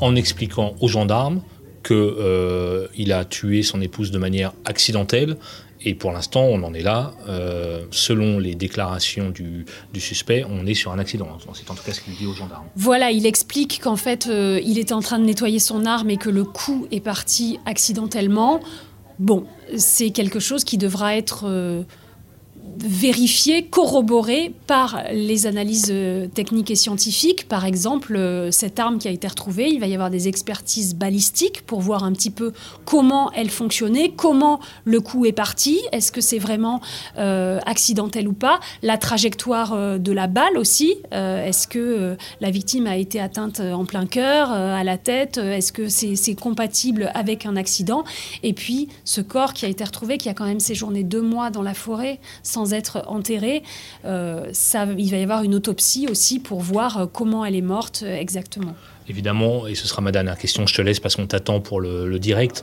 En 0.00 0.14
expliquant 0.14 0.74
aux 0.80 0.88
gendarmes 0.88 1.40
qu'il 1.88 3.12
a 3.12 3.24
tué 3.24 3.62
son 3.62 3.80
épouse 3.80 4.10
de 4.10 4.18
manière 4.18 4.52
accidentelle. 4.64 5.36
Et 5.80 5.94
pour 5.94 6.10
l'instant, 6.12 6.42
on 6.42 6.62
en 6.64 6.74
est 6.74 6.82
là. 6.82 7.12
selon 7.92 8.38
les 8.38 8.54
déclarations 8.54 9.30
du, 9.30 9.64
suspect, 9.98 10.44
on 10.48 10.66
est 10.66 10.74
sur 10.74 10.92
un 10.92 10.98
accident. 10.98 11.28
C'est 11.54 11.70
en 11.70 11.74
tout 11.74 11.84
cas 11.84 11.92
ce 11.92 12.00
qu'il 12.00 12.16
dit 12.16 12.26
aux 12.26 12.34
gendarmes. 12.34 12.66
Voilà, 12.74 13.12
il 13.12 13.26
explique 13.26 13.80
qu'en 13.80 13.96
fait, 13.96 14.28
il 14.28 14.78
était 14.78 14.92
en 14.92 15.00
train 15.00 15.20
de 15.20 15.24
nettoyer 15.24 15.60
son 15.60 15.86
arme 15.86 16.10
et 16.10 16.16
que 16.16 16.30
le 16.30 16.42
coup 16.42 16.88
est 16.90 17.00
parti 17.00 17.60
accidentellement. 17.64 18.60
Bon, 19.20 19.44
c'est 19.76 20.10
quelque 20.10 20.40
chose 20.40 20.64
qui 20.64 20.78
devra 20.78 21.16
être 21.16 21.46
vérifié, 22.84 23.64
corroboré 23.64 24.52
par 24.66 25.02
les 25.12 25.46
analyses 25.46 25.88
euh, 25.90 26.26
techniques 26.26 26.70
et 26.70 26.76
scientifiques. 26.76 27.48
Par 27.48 27.64
exemple, 27.64 28.16
euh, 28.16 28.50
cette 28.50 28.78
arme 28.78 28.98
qui 28.98 29.08
a 29.08 29.10
été 29.10 29.26
retrouvée, 29.26 29.68
il 29.68 29.80
va 29.80 29.86
y 29.86 29.94
avoir 29.94 30.10
des 30.10 30.28
expertises 30.28 30.94
balistiques 30.94 31.62
pour 31.66 31.80
voir 31.80 32.04
un 32.04 32.12
petit 32.12 32.30
peu 32.30 32.52
comment 32.84 33.32
elle 33.32 33.50
fonctionnait, 33.50 34.12
comment 34.16 34.60
le 34.84 35.00
coup 35.00 35.26
est 35.26 35.32
parti, 35.32 35.80
est-ce 35.92 36.12
que 36.12 36.20
c'est 36.20 36.38
vraiment 36.38 36.80
euh, 37.18 37.58
accidentel 37.66 38.28
ou 38.28 38.32
pas, 38.32 38.60
la 38.82 38.96
trajectoire 38.98 39.98
de 39.98 40.12
la 40.12 40.26
balle 40.26 40.56
aussi, 40.56 40.96
est-ce 41.10 41.66
que 41.66 42.16
la 42.40 42.50
victime 42.50 42.86
a 42.86 42.96
été 42.96 43.20
atteinte 43.20 43.60
en 43.60 43.84
plein 43.84 44.06
cœur, 44.06 44.50
à 44.50 44.84
la 44.84 44.98
tête, 44.98 45.38
est-ce 45.38 45.72
que 45.72 45.88
c'est 45.88 46.34
compatible 46.34 47.10
avec 47.14 47.46
un 47.46 47.56
accident, 47.56 48.04
et 48.42 48.52
puis 48.52 48.88
ce 49.04 49.20
corps 49.20 49.52
qui 49.52 49.64
a 49.64 49.68
été 49.68 49.84
retrouvé, 49.84 50.18
qui 50.18 50.28
a 50.28 50.34
quand 50.34 50.46
même 50.46 50.60
séjourné 50.60 51.02
deux 51.04 51.22
mois 51.22 51.50
dans 51.50 51.62
la 51.62 51.74
forêt 51.74 52.20
sans 52.42 52.67
être 52.72 53.04
enterrée, 53.06 53.62
euh, 54.04 54.48
ça, 54.52 54.86
il 54.96 55.10
va 55.10 55.16
y 55.18 55.22
avoir 55.22 55.42
une 55.42 55.54
autopsie 55.54 56.06
aussi 56.08 56.38
pour 56.38 56.60
voir 56.60 56.98
euh, 56.98 57.06
comment 57.06 57.44
elle 57.44 57.54
est 57.54 57.60
morte 57.60 58.02
euh, 58.04 58.16
exactement. 58.16 58.74
Évidemment, 59.08 59.66
et 59.66 59.74
ce 59.74 59.88
sera 59.88 60.02
ma 60.02 60.12
dernière 60.12 60.36
question, 60.36 60.66
je 60.66 60.74
te 60.74 60.82
laisse 60.82 61.00
parce 61.00 61.16
qu'on 61.16 61.26
t'attend 61.26 61.60
pour 61.60 61.80
le, 61.80 62.18
direct. 62.18 62.62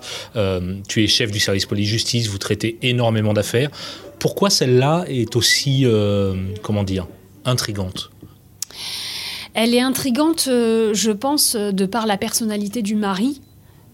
tu 0.87 1.03
es 1.03 1.07
chef 1.07 1.31
du 1.31 1.39
service 1.39 1.65
police-justice, 1.65 2.27
vous 2.27 2.37
traitez 2.37 2.77
énormément 2.83 3.33
d'affaires. 3.33 3.71
Pourquoi 4.19 4.51
celle-là 4.51 5.05
est 5.07 5.35
aussi, 5.35 5.87
comment 6.61 6.83
dire, 6.83 7.07
intrigante? 7.45 8.11
Elle 9.55 9.73
est 9.73 9.81
intrigante, 9.81 10.43
je 10.45 11.11
pense, 11.11 11.55
de 11.55 11.85
par 11.87 12.05
la 12.05 12.17
personnalité 12.17 12.83
du 12.83 12.95
mari. 12.95 13.41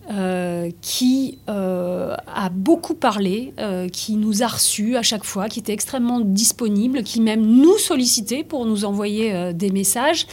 Euh, 0.10 0.72
qui 0.81 1.38
euh, 1.48 2.15
a 2.25 2.50
beaucoup 2.50 2.96
parlé, 2.96 3.53
euh, 3.60 3.88
qui 3.88 4.15
nous 4.15 4.41
a 4.41 4.48
reçus 4.48 4.98
à 4.98 5.03
chaque 5.03 5.24
fois, 5.24 5.48
qui 5.48 5.60
était 5.60 5.74
extrêmement 5.74 6.20
disponible, 6.20 7.03
qui 7.03 7.22
même 7.22 7.46
nous 7.46 7.77
sollicitait 7.77 8.43
pour 8.43 8.65
nous 8.65 8.84
envoyer 8.84 9.53
des 9.53 9.70
messages, 9.70 10.25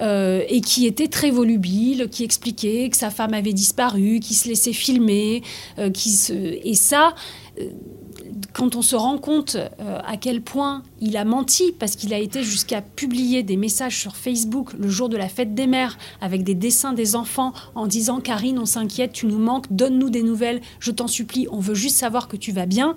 et 0.00 0.60
qui 0.60 0.86
était 0.86 1.08
très 1.08 1.30
volubile, 1.30 2.08
qui 2.10 2.22
expliquait 2.22 2.90
que 2.90 2.96
sa 2.96 3.10
femme 3.10 3.32
avait 3.32 3.54
disparu, 3.54 4.20
qui 4.20 4.34
se 4.34 4.46
laissait 4.48 4.74
filmer, 4.74 5.42
qui 5.94 6.10
se... 6.10 6.32
et 6.32 6.74
ça 6.74 7.14
quand 8.54 8.76
on 8.76 8.82
se 8.82 8.94
rend 8.94 9.18
compte 9.18 9.56
euh, 9.56 9.98
à 10.06 10.16
quel 10.16 10.40
point 10.40 10.84
il 11.00 11.16
a 11.16 11.24
menti, 11.24 11.74
parce 11.78 11.96
qu'il 11.96 12.14
a 12.14 12.18
été 12.18 12.44
jusqu'à 12.44 12.80
publier 12.80 13.42
des 13.42 13.56
messages 13.56 13.98
sur 13.98 14.16
Facebook 14.16 14.72
le 14.78 14.88
jour 14.88 15.08
de 15.08 15.16
la 15.16 15.28
fête 15.28 15.54
des 15.54 15.66
mères, 15.66 15.98
avec 16.20 16.44
des 16.44 16.54
dessins 16.54 16.92
des 16.92 17.16
enfants 17.16 17.52
en 17.74 17.88
disant 17.88 18.20
Karine, 18.20 18.60
on 18.60 18.64
s'inquiète, 18.64 19.12
tu 19.12 19.26
nous 19.26 19.38
manques, 19.38 19.66
donne-nous 19.70 20.08
des 20.08 20.22
nouvelles, 20.22 20.60
je 20.78 20.92
t'en 20.92 21.08
supplie, 21.08 21.48
on 21.50 21.58
veut 21.58 21.74
juste 21.74 21.96
savoir 21.96 22.28
que 22.28 22.36
tu 22.36 22.52
vas 22.52 22.66
bien. 22.66 22.94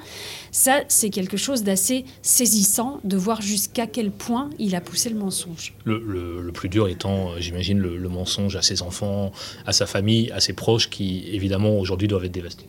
Ça, 0.52 0.82
c'est 0.90 1.10
quelque 1.10 1.38
chose 1.38 1.64
d'assez 1.64 2.06
saisissant 2.22 3.00
de 3.04 3.18
voir 3.18 3.42
jusqu'à 3.42 3.88
quel 3.88 4.12
point 4.12 4.52
il 4.60 4.76
a 4.76 4.82
poussé 4.82 5.10
le 5.10 5.18
mensonge. 5.18 5.74
Le, 5.86 6.52
plus 6.54 6.70
dur 6.70 6.88
étant, 6.88 7.32
euh, 7.32 7.40
j'imagine, 7.40 7.80
le 7.80 8.10
mensonge 8.10 8.56
à 8.56 8.62
ses 8.62 8.84
enfants, 8.84 9.32
à 9.66 9.74
sa 9.74 9.88
famille, 9.88 10.32
à 10.32 10.40
ses 10.40 10.54
proches, 10.54 10.90
qui 10.90 11.28
évidemment 11.32 11.80
aujourd'hui 11.80 12.08
doivent 12.08 12.26
être 12.26 12.32
dévastés. 12.32 12.68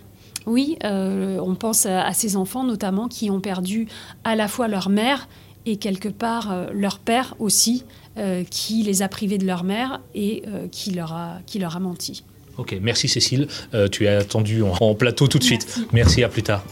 Oui, 0.48 0.78
euh, 0.82 1.38
on 1.40 1.54
pense 1.54 1.84
à, 1.84 2.10
ces 2.14 2.34
enfants 2.34 2.64
notamment 2.64 3.06
qui 3.06 3.30
ont 3.30 3.40
perdu 3.40 3.86
à 4.24 4.34
la 4.34 4.48
fois 4.48 4.66
leur 4.66 4.88
mère 4.88 5.28
et 5.66 5.76
quelque 5.76 6.08
part 6.08 6.50
euh, 6.50 6.66
leur 6.72 6.98
père 6.98 7.34
aussi, 7.38 7.84
euh, 8.16 8.44
qui 8.50 8.82
les 8.82 9.02
a 9.02 9.08
privés 9.08 9.36
de 9.36 9.44
leur 9.46 9.62
mère 9.62 10.00
et 10.14 10.42
qui, 10.72 10.92
leur 10.92 11.12
a, 11.12 11.38
qui 11.46 11.58
leur 11.58 11.76
a 11.76 11.80
menti. 11.80 12.24
Ok, 12.56 12.74
merci 12.80 13.08
Cécile. 13.08 13.46
tu 13.92 14.06
es 14.06 14.08
attendu 14.08 14.62
en, 14.62 14.94
plateau 14.94 15.28
tout 15.28 15.38
de 15.38 15.44
suite. 15.44 15.80
Merci, 15.92 16.24
à 16.24 16.28
plus 16.28 16.42
tard. 16.42 16.64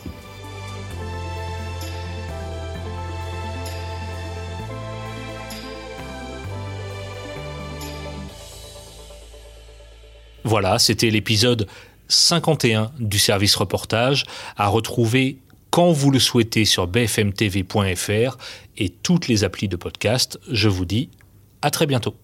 Voilà, 10.47 10.79
c'était 10.79 11.11
l'épisode 11.11 11.67
51 12.09 12.93
du 12.99 13.19
service 13.19 13.57
reportage 13.57 14.25
à 14.57 14.69
retrouver 14.69 15.39
quand 15.71 15.93
vous 15.93 16.11
le 16.11 16.19
souhaitez 16.19 16.65
sur 16.65 16.87
bfmtv.fr 16.87 18.39
et 18.79 18.89
toutes 18.89 19.29
les 19.29 19.45
applis 19.45 19.69
de 19.69 19.77
podcast. 19.77 20.39
Je 20.51 20.69
vous 20.69 20.85
dis 20.85 21.11
à 21.63 21.71
très 21.71 21.87
bientôt. 21.87 22.15